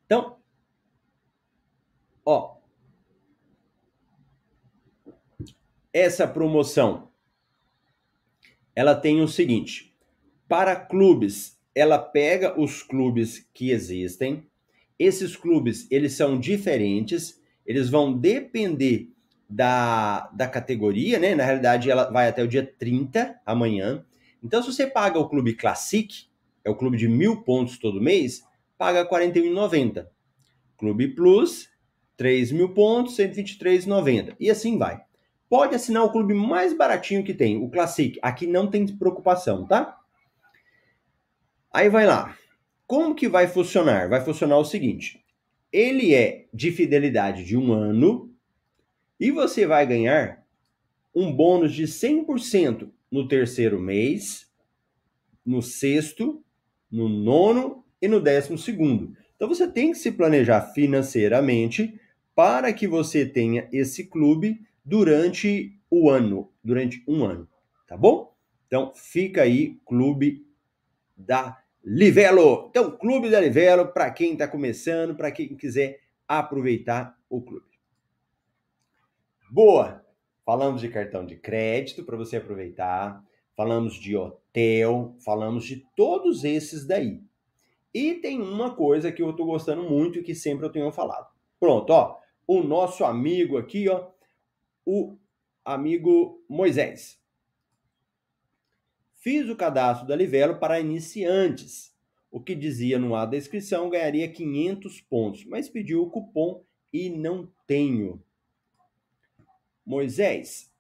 Então, 0.06 0.38
ó, 2.24 2.58
essa 5.92 6.28
promoção 6.28 7.10
ela 8.76 8.94
tem 8.94 9.22
o 9.22 9.28
seguinte: 9.28 9.92
para 10.48 10.76
clubes, 10.76 11.60
ela 11.74 11.98
pega 11.98 12.62
os 12.62 12.84
clubes 12.84 13.50
que 13.52 13.72
existem. 13.72 14.48
Esses 15.00 15.36
clubes, 15.36 15.90
eles 15.90 16.14
são 16.14 16.40
diferentes, 16.40 17.44
eles 17.66 17.90
vão 17.90 18.14
depender 18.14 19.10
da, 19.50 20.30
da 20.34 20.48
categoria, 20.48 21.20
né? 21.20 21.36
Na 21.36 21.44
realidade, 21.44 21.90
ela 21.90 22.10
vai 22.12 22.28
até 22.28 22.44
o 22.44 22.48
dia 22.48 22.66
30, 22.78 23.40
amanhã. 23.46 24.04
Então, 24.44 24.62
se 24.62 24.72
você 24.72 24.88
paga 24.88 25.20
o 25.20 25.30
clube 25.30 25.56
Classic, 25.56 26.28
é 26.64 26.70
o 26.70 26.76
clube 26.76 26.98
de 26.98 27.08
mil 27.08 27.42
pontos 27.42 27.78
todo 27.78 28.02
mês, 28.02 28.44
paga 28.78 29.04
R$ 29.04 29.10
41,90. 29.10 30.08
Clube 30.78 31.10
Plus, 31.10 31.70
3 32.18 32.52
mil 32.52 32.74
pontos, 32.74 33.18
R$ 33.18 33.30
123,90. 33.30 34.36
E 34.40 34.50
assim 34.50 34.78
vai. 34.78 35.02
Pode 35.50 35.76
assinar 35.76 36.04
o 36.04 36.12
clube 36.12 36.34
mais 36.34 36.76
baratinho 36.76 37.24
que 37.24 37.34
tem, 37.34 37.58
o 37.58 37.70
Classic. 37.70 38.20
Aqui 38.22 38.48
não 38.48 38.68
tem 38.68 38.86
preocupação, 38.88 39.66
tá? 39.66 39.98
Aí 41.72 41.90
vai 41.90 42.06
lá. 42.06 42.36
Como 42.88 43.16
que 43.16 43.28
vai 43.28 43.48
funcionar? 43.48 44.10
Vai 44.10 44.22
funcionar 44.22 44.58
o 44.58 44.66
seguinte: 44.66 45.24
ele 45.76 46.16
é 46.16 46.46
de 46.54 46.72
fidelidade 46.72 47.44
de 47.44 47.58
um 47.58 47.74
ano 47.74 48.34
e 49.20 49.30
você 49.30 49.68
vai 49.68 49.86
ganhar 49.86 50.42
um 51.14 51.34
bônus 51.34 51.74
de 51.74 51.84
100% 51.84 52.90
no 53.12 53.28
terceiro 53.28 53.78
mês, 53.78 54.50
no 55.46 55.62
sexto, 55.62 56.42
no 56.90 57.10
nono 57.10 57.84
e 58.02 58.08
no 58.08 58.22
décimo 58.22 58.58
segundo. 58.58 59.18
Então 59.36 59.50
você 59.50 59.68
tem 59.68 59.92
que 59.92 59.98
se 59.98 60.14
planejar 60.14 60.62
financeiramente 60.74 62.00
para 62.34 62.72
que 62.72 62.88
você 62.88 63.26
tenha 63.26 63.68
esse 63.70 64.06
clube 64.06 64.62
durante 64.84 65.78
o 65.92 66.10
ano, 66.10 66.50
durante 66.64 67.04
um 67.06 67.26
ano, 67.26 67.50
tá 67.86 67.98
bom? 67.98 68.34
Então 68.66 68.94
fica 68.96 69.42
aí 69.42 69.78
clube 69.86 70.48
da 71.18 71.62
Livelo. 71.86 72.68
Então 72.70 72.98
clube 72.98 73.30
da 73.30 73.40
Livelo 73.40 73.88
para 73.90 74.10
quem 74.10 74.34
está 74.34 74.48
começando, 74.48 75.16
para 75.16 75.32
quem 75.32 75.56
quiser 75.56 76.00
aproveitar 76.28 77.16
o 77.30 77.40
clube. 77.42 77.68
Boa. 79.52 80.04
Falamos 80.44 80.82
de 80.82 80.90
cartão 80.90 81.26
de 81.26 81.36
crédito 81.36 82.04
para 82.04 82.16
você 82.16 82.38
aproveitar, 82.38 83.24
falamos 83.56 83.96
de 83.96 84.16
hotel, 84.16 85.16
falamos 85.20 85.66
de 85.66 85.78
todos 85.96 86.44
esses 86.44 86.86
daí. 86.86 87.24
E 87.92 88.16
tem 88.16 88.40
uma 88.40 88.76
coisa 88.76 89.12
que 89.12 89.24
eu 89.24 89.32
estou 89.32 89.46
gostando 89.46 89.82
muito 89.84 90.20
e 90.20 90.24
que 90.24 90.36
sempre 90.36 90.66
eu 90.66 90.72
tenho 90.72 90.92
falado. 90.92 91.34
Pronto, 91.60 91.92
ó, 91.92 92.20
o 92.48 92.62
nosso 92.62 93.04
amigo 93.04 93.58
aqui, 93.58 93.90
ó, 93.90 94.10
o 94.86 95.18
amigo 95.64 96.44
Moisés. 96.48 97.20
Fiz 99.26 99.50
o 99.50 99.56
cadastro 99.56 100.08
da 100.08 100.16
Livelo 100.16 100.60
para 100.60 100.80
iniciantes. 100.80 101.92
O 102.30 102.40
que 102.40 102.54
dizia 102.54 103.00
no 103.00 103.16
A 103.16 103.26
da 103.26 103.36
inscrição 103.36 103.90
ganharia 103.90 104.32
500 104.32 105.02
pontos, 105.02 105.44
mas 105.46 105.68
pediu 105.68 106.04
o 106.04 106.12
cupom 106.12 106.64
e 106.94 107.10
não 107.10 107.52
tenho. 107.66 108.24
Moisés, 109.84 110.72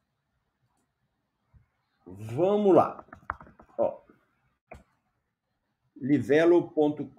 vamos 2.06 2.76
lá. 2.76 3.04
Livelo.com.br. 5.96 7.10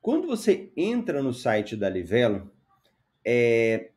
Quando 0.00 0.28
você 0.28 0.72
entra 0.76 1.20
no 1.20 1.34
site 1.34 1.76
da 1.76 1.90
Livelo, 1.90 2.52
é, 3.24 3.91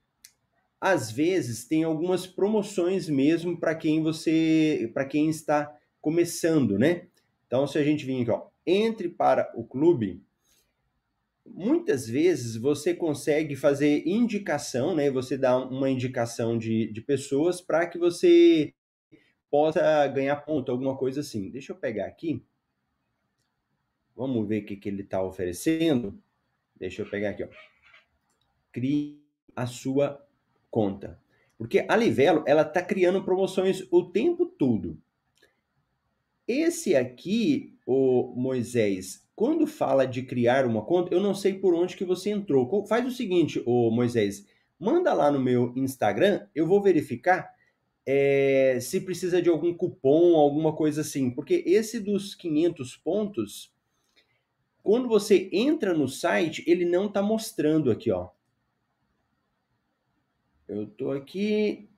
às 0.85 1.11
vezes 1.11 1.65
tem 1.65 1.83
algumas 1.83 2.27
promoções 2.27 3.09
mesmo 3.09 3.59
para 3.59 3.73
quem 3.73 4.03
você, 4.03 4.91
para 4.93 5.03
quem 5.03 5.31
está 5.31 5.75
começando, 5.99 6.77
né? 6.77 7.07
Então, 7.47 7.65
se 7.65 7.79
a 7.79 7.83
gente 7.83 8.05
vir 8.05 8.21
aqui, 8.21 8.29
ó, 8.29 8.49
entre 8.67 9.09
para 9.09 9.51
o 9.55 9.63
clube, 9.63 10.23
muitas 11.43 12.07
vezes 12.07 12.55
você 12.55 12.93
consegue 12.93 13.55
fazer 13.55 14.07
indicação, 14.07 14.95
né? 14.95 15.09
Você 15.09 15.35
dá 15.35 15.57
uma 15.57 15.89
indicação 15.89 16.55
de, 16.55 16.85
de 16.91 17.01
pessoas 17.01 17.59
para 17.59 17.87
que 17.87 17.97
você 17.97 18.71
possa 19.49 20.05
ganhar 20.09 20.35
ponto, 20.35 20.71
alguma 20.71 20.95
coisa 20.95 21.21
assim. 21.21 21.49
Deixa 21.49 21.73
eu 21.73 21.77
pegar 21.77 22.05
aqui. 22.05 22.45
Vamos 24.15 24.47
ver 24.47 24.61
o 24.61 24.65
que, 24.67 24.75
que 24.75 24.87
ele 24.87 25.01
está 25.01 25.23
oferecendo. 25.23 26.21
Deixa 26.75 27.01
eu 27.01 27.09
pegar 27.09 27.31
aqui, 27.31 27.43
ó. 27.43 27.47
Crie 28.71 29.25
a 29.55 29.65
sua 29.65 30.24
conta. 30.75 31.17
Porque 31.57 31.85
a 31.87 31.95
Livelo, 31.95 32.43
ela 32.45 32.63
está 32.63 32.81
criando 32.81 33.23
promoções 33.23 33.87
o 33.89 34.03
tempo 34.03 34.45
todo. 34.45 34.97
Esse 36.45 36.97
aqui, 36.97 37.73
o 37.87 38.33
Moisés, 38.35 39.25
quando 39.33 39.65
fala 39.65 40.05
de 40.05 40.23
criar 40.23 40.65
uma 40.65 40.83
conta, 40.83 41.13
eu 41.13 41.21
não 41.21 41.33
sei 41.33 41.53
por 41.53 41.73
onde 41.73 41.95
que 41.95 42.03
você 42.03 42.29
entrou. 42.29 42.85
Faz 42.85 43.07
o 43.07 43.11
seguinte, 43.11 43.63
ô 43.65 43.89
Moisés, 43.89 44.45
manda 44.77 45.13
lá 45.13 45.31
no 45.31 45.39
meu 45.39 45.71
Instagram, 45.77 46.45
eu 46.53 46.67
vou 46.67 46.81
verificar 46.81 47.49
é, 48.05 48.77
se 48.81 48.99
precisa 48.99 49.41
de 49.41 49.49
algum 49.49 49.73
cupom, 49.73 50.35
alguma 50.35 50.75
coisa 50.75 51.01
assim. 51.01 51.31
Porque 51.31 51.63
esse 51.65 52.01
dos 52.01 52.35
500 52.35 52.97
pontos, 52.97 53.73
quando 54.83 55.07
você 55.07 55.49
entra 55.53 55.93
no 55.93 56.09
site, 56.09 56.65
ele 56.67 56.83
não 56.83 57.05
está 57.05 57.21
mostrando 57.21 57.89
aqui, 57.89 58.11
ó. 58.11 58.34
Eu 60.67 60.87
tô 60.87 61.11
aqui, 61.11 61.89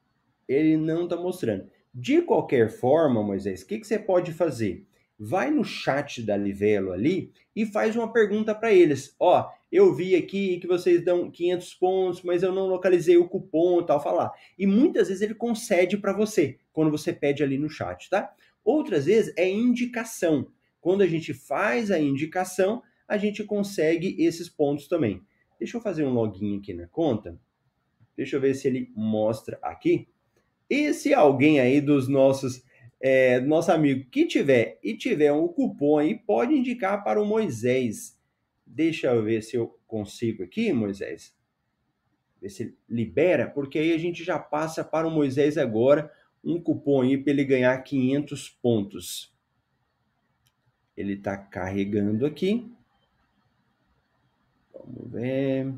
ele 0.48 0.78
não 0.78 1.04
está 1.04 1.16
mostrando. 1.16 1.70
De 1.94 2.22
qualquer 2.22 2.70
forma, 2.70 3.24
Moisés, 3.24 3.62
o 3.62 3.68
que, 3.68 3.80
que 3.80 3.88
você 3.88 3.98
pode 3.98 4.32
fazer? 4.34 4.88
vai 5.20 5.50
no 5.50 5.64
chat 5.64 6.22
da 6.22 6.38
Livelo 6.38 6.92
ali 6.92 7.32
e 7.56 7.66
faz 7.66 7.96
uma 7.96 8.12
pergunta 8.12 8.54
para 8.54 8.72
eles. 8.72 9.16
Ó, 9.20 9.50
eu 9.72 9.94
vi 9.94 10.16
aqui 10.16 10.60
que 10.60 10.68
vocês 10.68 11.04
dão 11.04 11.32
500 11.32 11.74
pontos, 11.74 12.22
mas 12.22 12.44
eu 12.44 12.54
não 12.54 12.68
localizei 12.68 13.18
o 13.18 13.28
cupom 13.28 13.82
e 13.82 13.86
tal, 13.86 14.02
falar. 14.02 14.32
E 14.58 14.68
muitas 14.68 15.08
vezes 15.08 15.24
ele 15.24 15.34
concede 15.34 15.98
para 15.98 16.14
você, 16.14 16.60
quando 16.72 16.92
você 16.92 17.12
pede 17.12 17.42
ali 17.42 17.58
no 17.58 17.70
chat, 17.70 18.10
tá? 18.10 18.32
Outras 18.64 19.06
vezes 19.06 19.34
é 19.36 19.50
indicação. 19.50 20.48
Quando 20.80 21.02
a 21.02 21.08
gente 21.08 21.34
faz 21.34 21.90
a 21.90 22.00
indicação, 22.00 22.84
a 23.08 23.18
gente 23.18 23.44
consegue 23.44 24.16
esses 24.20 24.48
pontos 24.48 24.88
também. 24.88 25.22
Deixa 25.58 25.78
eu 25.78 25.82
fazer 25.82 26.06
um 26.06 26.14
login 26.14 26.60
aqui 26.60 26.74
na 26.74 26.88
conta. 26.88 27.40
Deixa 28.18 28.36
eu 28.36 28.42
ver 28.42 28.56
se 28.56 28.68
ele 28.68 28.92
mostra 28.96 29.58
aqui. 29.62 30.10
E 30.68 30.92
se 30.94 31.14
alguém 31.14 31.60
aí 31.60 31.80
dos 31.80 32.10
nossos 32.10 32.66
é, 33.00 33.40
nosso 33.42 33.72
amigo 33.72 34.10
que 34.10 34.26
tiver 34.26 34.80
e 34.84 34.98
tiver 34.98 35.32
um 35.32 35.48
cupom 35.48 36.00
aí, 36.00 36.16
pode 36.16 36.54
indicar 36.54 37.04
para 37.04 37.22
o 37.22 37.26
Moisés. 37.26 38.20
Deixa 38.66 39.08
eu 39.08 39.24
ver 39.24 39.44
se 39.44 39.56
eu 39.56 39.80
consigo 39.86 40.44
aqui, 40.44 40.74
Moisés. 40.74 41.36
Ver 42.42 42.50
se 42.50 42.78
libera, 42.90 43.48
porque 43.50 43.80
aí 43.80 43.94
a 43.94 43.98
gente 43.98 44.24
já 44.24 44.40
passa 44.40 44.84
para 44.84 45.08
o 45.08 45.12
Moisés 45.12 45.58
agora 45.58 46.12
um 46.44 46.62
cupom 46.62 47.02
aí 47.02 47.18
para 47.18 47.32
ele 47.32 47.46
ganhar 47.46 47.78
500 47.82 48.50
pontos. 48.50 49.36
Ele 50.96 51.14
está 51.14 51.38
carregando 51.38 52.26
aqui. 52.26 52.72
Vamos 54.74 55.12
ver. 55.12 55.74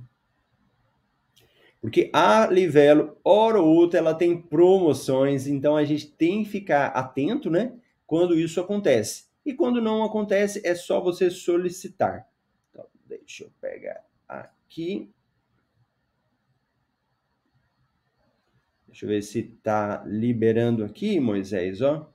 Porque 1.82 2.10
a 2.14 2.48
Livelo, 2.48 3.18
hora 3.24 3.62
ou 3.62 3.68
outra, 3.68 4.00
ela 4.00 4.14
tem 4.14 4.40
promoções, 4.42 5.48
então 5.48 5.78
a 5.78 5.86
gente 5.86 6.12
tem 6.12 6.44
que 6.44 6.50
ficar 6.50 6.88
atento, 6.88 7.50
né? 7.50 7.74
Quando 8.06 8.38
isso 8.38 8.60
acontece. 8.60 9.30
E 9.46 9.54
quando 9.54 9.82
não 9.82 10.04
acontece, 10.04 10.62
é 10.66 10.76
só 10.76 11.00
você 11.00 11.32
solicitar. 11.32 12.28
Então, 12.70 12.86
deixa 13.06 13.46
eu 13.46 13.52
pegar 13.62 14.04
aqui. 14.28 15.10
Deixa 18.88 19.06
eu 19.06 19.10
ver 19.10 19.22
se 19.22 19.44
tá 19.64 20.04
liberando 20.06 20.84
aqui, 20.84 21.20
Moisés, 21.20 21.82
ó. 21.82 22.12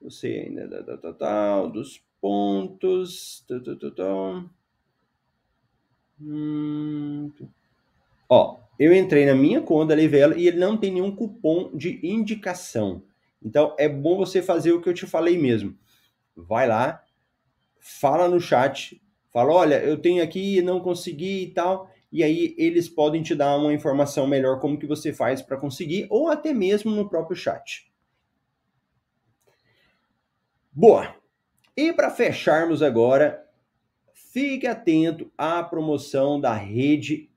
Você 0.00 0.46
ainda 0.46 0.84
tá, 0.84 0.96
tá, 0.98 1.12
tá, 1.12 1.66
dos 1.66 2.00
pontos. 2.20 3.44
Tá, 3.48 3.58
tá, 3.58 3.74
tá, 3.74 3.90
tá. 3.90 4.50
Hum... 6.20 7.32
Ó, 8.34 8.60
eu 8.78 8.94
entrei 8.96 9.26
na 9.26 9.34
minha 9.34 9.60
conta 9.60 9.94
Livelo 9.94 10.38
e 10.38 10.48
ele 10.48 10.58
não 10.58 10.74
tem 10.74 10.90
nenhum 10.90 11.14
cupom 11.14 11.70
de 11.76 12.00
indicação. 12.02 13.04
Então 13.42 13.76
é 13.78 13.86
bom 13.86 14.16
você 14.16 14.40
fazer 14.40 14.72
o 14.72 14.80
que 14.80 14.88
eu 14.88 14.94
te 14.94 15.06
falei 15.06 15.36
mesmo. 15.36 15.76
Vai 16.34 16.66
lá, 16.66 17.04
fala 17.78 18.30
no 18.30 18.40
chat, 18.40 18.98
fala, 19.30 19.52
olha, 19.52 19.84
eu 19.84 19.98
tenho 20.00 20.22
aqui, 20.22 20.62
não 20.62 20.80
consegui 20.80 21.42
e 21.42 21.50
tal, 21.50 21.90
e 22.10 22.24
aí 22.24 22.54
eles 22.56 22.88
podem 22.88 23.22
te 23.22 23.34
dar 23.34 23.54
uma 23.58 23.74
informação 23.74 24.26
melhor 24.26 24.60
como 24.60 24.78
que 24.78 24.86
você 24.86 25.12
faz 25.12 25.42
para 25.42 25.58
conseguir, 25.58 26.06
ou 26.08 26.30
até 26.30 26.54
mesmo 26.54 26.90
no 26.90 27.10
próprio 27.10 27.36
chat. 27.36 27.92
Boa. 30.72 31.14
E 31.76 31.92
para 31.92 32.08
fecharmos 32.08 32.82
agora, 32.82 33.46
fique 34.14 34.66
atento 34.66 35.30
à 35.36 35.62
promoção 35.62 36.40
da 36.40 36.54
rede 36.54 37.30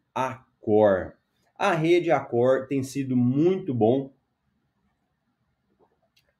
A 1.57 1.73
rede 1.73 2.09
Accor 2.09 2.67
tem 2.67 2.81
sido 2.81 3.15
muito 3.15 3.73
bom 3.73 4.13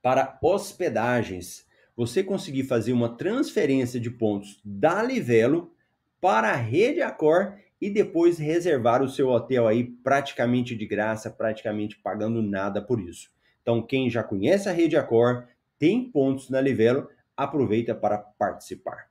para 0.01 0.37
hospedagens. 0.41 1.65
Você 1.95 2.23
conseguir 2.23 2.63
fazer 2.63 2.91
uma 2.91 3.15
transferência 3.15 3.99
de 3.99 4.09
pontos 4.09 4.59
da 4.65 5.03
Livelo 5.03 5.73
para 6.19 6.49
a 6.49 6.55
rede 6.55 7.01
Accor 7.01 7.53
e 7.79 7.89
depois 7.89 8.39
reservar 8.39 9.03
o 9.03 9.09
seu 9.09 9.29
hotel 9.29 9.67
aí 9.67 9.83
praticamente 9.83 10.75
de 10.75 10.85
graça, 10.85 11.29
praticamente 11.29 11.97
pagando 11.97 12.41
nada 12.41 12.81
por 12.81 12.99
isso. 12.99 13.29
Então, 13.61 13.81
quem 13.81 14.09
já 14.09 14.23
conhece 14.23 14.67
a 14.67 14.71
rede 14.71 14.97
Accor, 14.97 15.47
tem 15.77 16.11
pontos 16.11 16.49
na 16.49 16.59
Livelo, 16.59 17.07
aproveita 17.37 17.93
para 17.93 18.17
participar. 18.17 19.09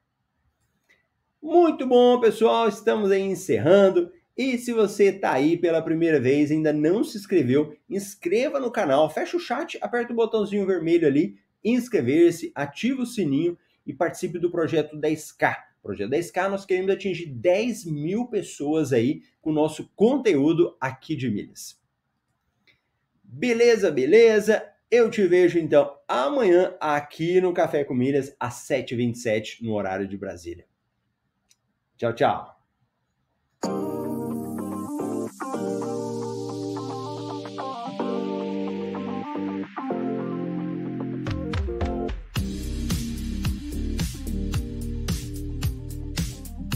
Muito 1.43 1.87
bom, 1.87 2.21
pessoal, 2.21 2.69
estamos 2.69 3.11
aí 3.11 3.23
encerrando. 3.23 4.11
E 4.37 4.59
se 4.59 4.73
você 4.73 5.05
está 5.11 5.33
aí 5.33 5.57
pela 5.57 5.83
primeira 5.83 6.21
vez 6.21 6.51
e 6.51 6.55
ainda 6.55 6.73
não 6.73 7.05
se 7.05 7.17
inscreveu, 7.17 7.77
inscreva 7.89 8.59
no 8.59 8.71
canal, 8.71 9.09
fecha 9.09 9.37
o 9.37 9.41
chat, 9.41 9.79
aperta 9.81 10.13
o 10.13 10.17
botãozinho 10.17 10.67
vermelho 10.67 11.07
ali, 11.07 11.39
inscrever-se, 11.63 12.51
ativa 12.55 13.03
o 13.03 13.07
sininho 13.07 13.57
e 13.87 13.93
participe 13.93 14.39
do 14.39 14.51
projeto 14.51 14.97
10K. 14.97 15.57
Projeto 15.83 16.11
10K, 16.11 16.49
nós 16.49 16.65
queremos 16.65 16.91
atingir 16.91 17.27
10 17.27 17.85
mil 17.85 18.27
pessoas 18.27 18.93
aí 18.93 19.23
com 19.41 19.51
o 19.51 19.55
nosso 19.55 19.89
conteúdo 19.95 20.77
aqui 20.81 21.15
de 21.15 21.31
milhas. 21.31 21.79
Beleza, 23.23 23.91
beleza? 23.91 24.67
Eu 24.91 25.11
te 25.11 25.27
vejo 25.27 25.59
então 25.59 25.97
amanhã 26.09 26.75
aqui 26.81 27.41
no 27.41 27.53
Café 27.53 27.85
com 27.85 27.95
Milhas 27.95 28.35
às 28.39 28.67
7h27 28.69 29.63
no 29.63 29.75
horário 29.75 30.07
de 30.07 30.17
Brasília. 30.17 30.67
Tchau, 31.97 32.13
tchau. 32.13 32.55